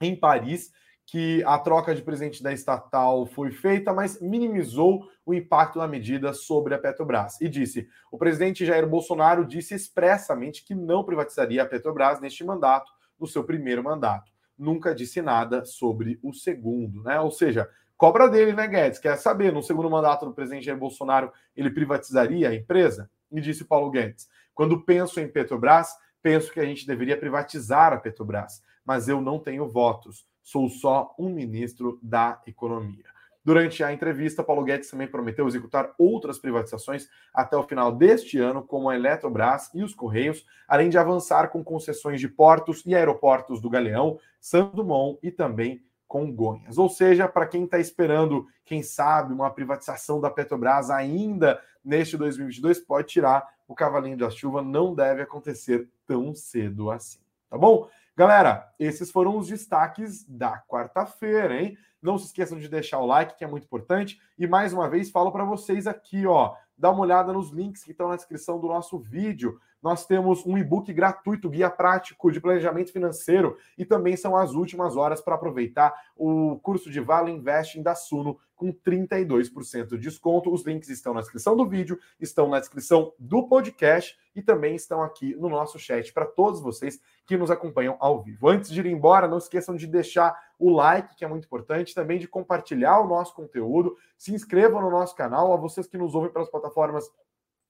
em 0.02 0.14
Paris 0.14 0.74
que 1.08 1.42
a 1.46 1.58
troca 1.58 1.96
de 1.96 2.02
presidente 2.02 2.44
da 2.44 2.52
estatal 2.52 3.26
foi 3.26 3.50
feita, 3.50 3.94
mas 3.94 4.20
minimizou 4.20 5.08
o 5.26 5.34
impacto 5.34 5.80
da 5.80 5.88
medida 5.88 6.34
sobre 6.34 6.76
a 6.76 6.78
Petrobras 6.78 7.40
e 7.40 7.48
disse: 7.48 7.88
o 8.12 8.18
presidente 8.18 8.66
Jair 8.66 8.86
Bolsonaro 8.86 9.46
disse 9.46 9.74
expressamente 9.74 10.66
que 10.66 10.76
não 10.76 11.06
privatizaria 11.06 11.64
a 11.64 11.66
Petrobras 11.66 12.20
neste 12.20 12.44
mandato, 12.44 12.92
no 13.18 13.26
seu 13.26 13.42
primeiro 13.46 13.82
mandato. 13.82 14.30
Nunca 14.58 14.94
disse 14.94 15.22
nada 15.22 15.64
sobre 15.64 16.20
o 16.22 16.34
segundo, 16.34 17.02
né? 17.04 17.22
Ou 17.22 17.32
seja, 17.32 17.70
cobra 17.96 18.28
dele, 18.28 18.52
né, 18.52 18.68
Guedes? 18.68 19.00
Quer 19.00 19.16
saber, 19.18 19.54
no 19.54 19.64
segundo 19.64 19.90
mandato 19.90 20.26
do 20.26 20.34
presidente 20.34 20.66
Jair 20.66 20.78
Bolsonaro, 20.78 21.32
ele 21.56 21.72
privatizaria 21.72 22.50
a 22.50 22.56
empresa? 22.56 23.10
E 23.32 23.40
disse 23.40 23.64
Paulo 23.64 23.90
Guedes: 23.90 24.28
quando 24.54 24.84
penso 24.84 25.22
em 25.22 25.28
Petrobras, 25.30 25.88
penso 26.22 26.52
que 26.52 26.60
a 26.60 26.66
gente 26.66 26.86
deveria 26.86 27.18
privatizar 27.18 27.94
a 27.94 27.98
Petrobras, 27.98 28.62
mas 28.84 29.08
eu 29.08 29.22
não 29.22 29.40
tenho 29.40 29.70
votos 29.70 30.26
sou 30.48 30.70
só 30.70 31.14
um 31.20 31.30
ministro 31.30 32.00
da 32.02 32.42
Economia. 32.48 33.04
Durante 33.44 33.84
a 33.84 33.92
entrevista, 33.92 34.42
Paulo 34.42 34.64
Guedes 34.64 34.90
também 34.90 35.06
prometeu 35.06 35.46
executar 35.46 35.94
outras 35.98 36.40
privatizações 36.40 37.10
até 37.34 37.58
o 37.58 37.64
final 37.64 37.92
deste 37.92 38.40
ano, 38.40 38.64
como 38.64 38.90
a 38.90 38.96
Eletrobras 38.96 39.70
e 39.74 39.84
os 39.84 39.94
Correios, 39.94 40.46
além 40.66 40.88
de 40.88 40.98
avançar 40.98 41.50
com 41.50 41.62
concessões 41.62 42.22
de 42.22 42.30
portos 42.30 42.82
e 42.86 42.96
aeroportos 42.96 43.60
do 43.60 43.70
Galeão, 43.70 44.18
Santo 44.40 44.78
Dumont 44.78 45.20
e 45.22 45.32
também 45.32 45.84
Congonhas. 46.08 46.78
Ou 46.78 46.88
seja, 46.88 47.28
para 47.28 47.46
quem 47.46 47.66
está 47.66 47.78
esperando, 47.78 48.48
quem 48.64 48.82
sabe, 48.82 49.34
uma 49.34 49.50
privatização 49.50 50.22
da 50.22 50.30
Petrobras 50.30 50.90
ainda 50.90 51.62
neste 51.84 52.16
2022, 52.16 52.80
pode 52.80 53.10
tirar 53.10 53.46
o 53.68 53.76
cavalinho 53.76 54.18
da 54.18 54.30
chuva, 54.30 54.62
não 54.62 54.96
deve 54.96 55.24
acontecer 55.24 55.90
tão 56.06 56.34
cedo 56.34 56.90
assim. 56.90 57.20
Tá 57.50 57.58
bom? 57.58 57.90
Galera, 58.18 58.74
esses 58.80 59.12
foram 59.12 59.38
os 59.38 59.48
destaques 59.48 60.26
da 60.28 60.60
quarta-feira, 60.68 61.62
hein? 61.62 61.78
Não 62.02 62.18
se 62.18 62.26
esqueçam 62.26 62.58
de 62.58 62.68
deixar 62.68 62.98
o 62.98 63.06
like, 63.06 63.38
que 63.38 63.44
é 63.44 63.48
muito 63.48 63.66
importante. 63.66 64.20
E 64.40 64.48
mais 64.48 64.74
uma 64.74 64.90
vez, 64.90 65.12
falo 65.12 65.32
para 65.32 65.46
vocês 65.46 65.86
aqui, 65.86 66.26
ó, 66.26 66.56
dá 66.76 66.90
uma 66.90 67.02
olhada 67.02 67.32
nos 67.32 67.52
links 67.52 67.84
que 67.84 67.92
estão 67.92 68.10
na 68.10 68.16
descrição 68.16 68.60
do 68.60 68.70
nosso 68.70 68.98
vídeo. 68.98 69.60
Nós 69.82 70.06
temos 70.06 70.46
um 70.46 70.58
e-book 70.58 70.92
gratuito, 70.92 71.50
guia 71.50 71.70
prático 71.70 72.32
de 72.32 72.42
planejamento 72.42 72.92
financeiro, 72.92 73.58
e 73.78 73.86
também 73.86 74.18
são 74.18 74.36
as 74.36 74.54
últimas 74.54 74.96
horas 74.96 75.22
para 75.22 75.36
aproveitar 75.36 75.94
o 76.16 76.60
curso 76.60 76.90
de 76.90 77.00
Vale 77.00 77.32
Investing 77.32 77.82
da 77.84 77.96
Suno 77.96 78.40
com 78.56 78.74
32% 78.74 79.90
de 79.90 79.98
desconto. 80.00 80.52
Os 80.52 80.66
links 80.66 80.90
estão 80.90 81.14
na 81.14 81.22
descrição 81.22 81.56
do 81.56 81.66
vídeo, 81.66 81.98
estão 82.20 82.50
na 82.50 82.60
descrição 82.60 83.14
do 83.20 83.48
podcast 83.48 84.18
e 84.36 84.42
também 84.42 84.76
estão 84.76 85.02
aqui 85.02 85.36
no 85.36 85.48
nosso 85.48 85.78
chat 85.78 86.12
para 86.12 86.26
todos 86.26 86.60
vocês 86.60 87.00
que 87.26 87.38
nos 87.38 87.52
acompanham 87.52 87.96
ao 88.00 88.22
vivo. 88.22 88.50
Antes 88.50 88.72
de 88.72 88.80
ir 88.80 88.88
embora, 88.88 89.28
não 89.28 89.38
esqueçam 89.38 89.76
de 89.76 89.86
deixar 89.86 90.36
o 90.60 90.72
like, 90.72 91.16
que 91.16 91.24
é 91.24 91.28
muito 91.28 91.46
importante, 91.46 91.94
também 91.94 92.18
de 92.18 92.28
compartilhar 92.28 93.00
o 93.00 93.08
nosso 93.08 93.36
conteúdo, 93.36 93.96
se 94.18 94.34
inscrevam 94.34 94.82
no 94.82 94.90
nosso 94.90 95.16
canal, 95.16 95.54
a 95.54 95.58
vocês 95.58 95.88
que 95.88 95.98
nos 95.98 96.16
ouvem 96.16 96.32
pelas 96.32 96.50
plataformas 96.50 97.10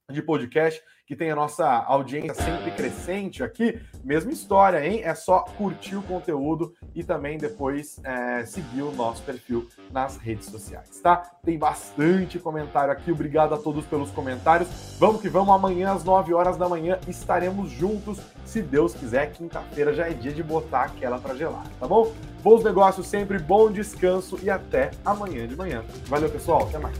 de 0.10 0.22
podcast, 0.22 0.82
que 1.06 1.16
tem 1.16 1.32
a 1.32 1.36
nossa 1.36 1.66
audiência 1.66 2.34
sempre 2.34 2.72
crescente 2.72 3.44
aqui, 3.44 3.80
mesma 4.04 4.32
história, 4.32 4.86
hein? 4.86 5.02
É 5.04 5.14
só 5.14 5.40
curtir 5.40 5.96
o 5.96 6.02
conteúdo 6.02 6.74
e 6.96 7.04
também 7.04 7.38
depois 7.38 8.00
é, 8.04 8.46
seguir 8.46 8.84
o 8.84 8.92
nosso 8.92 9.22
perfil 9.24 9.68
nas 9.92 10.18
redes 10.18 10.48
sociais, 10.48 11.00
tá? 11.02 11.18
Tem 11.44 11.58
bastante 11.58 12.40
comentário 12.40 12.92
aqui, 12.92 13.12
obrigado 13.12 13.54
a 13.54 13.58
todos 13.58 13.86
pelos 13.86 14.10
comentários. 14.12 14.70
Vamos 14.98 15.22
que 15.22 15.28
vamos, 15.28 15.54
amanhã 15.54 15.92
às 15.92 16.06
9 16.06 16.34
horas 16.34 16.56
da 16.56 16.70
manhã 16.70 17.00
estaremos 17.08 17.70
juntos, 17.70 18.20
se 18.46 18.62
Deus 18.62 18.94
quiser. 18.94 19.32
Quinta-feira 19.32 19.94
já 19.94 20.08
é 20.08 20.14
dia 20.14 20.32
de 20.32 20.42
botar 20.42 20.84
aquela 20.84 21.20
para 21.20 21.36
gelar, 21.36 21.68
tá 21.80 21.88
bom? 21.88 22.14
Bons 22.42 22.64
negócios 22.64 23.08
sempre, 23.08 23.40
bom 23.40 23.70
descanso 23.70 24.40
e 24.42 24.50
até 24.50 24.92
amanhã 25.06 25.46
de 25.46 25.56
manhã. 25.56 25.84
Valeu, 26.06 26.30
pessoal, 26.30 26.64
até 26.64 26.80
mais. 26.80 26.98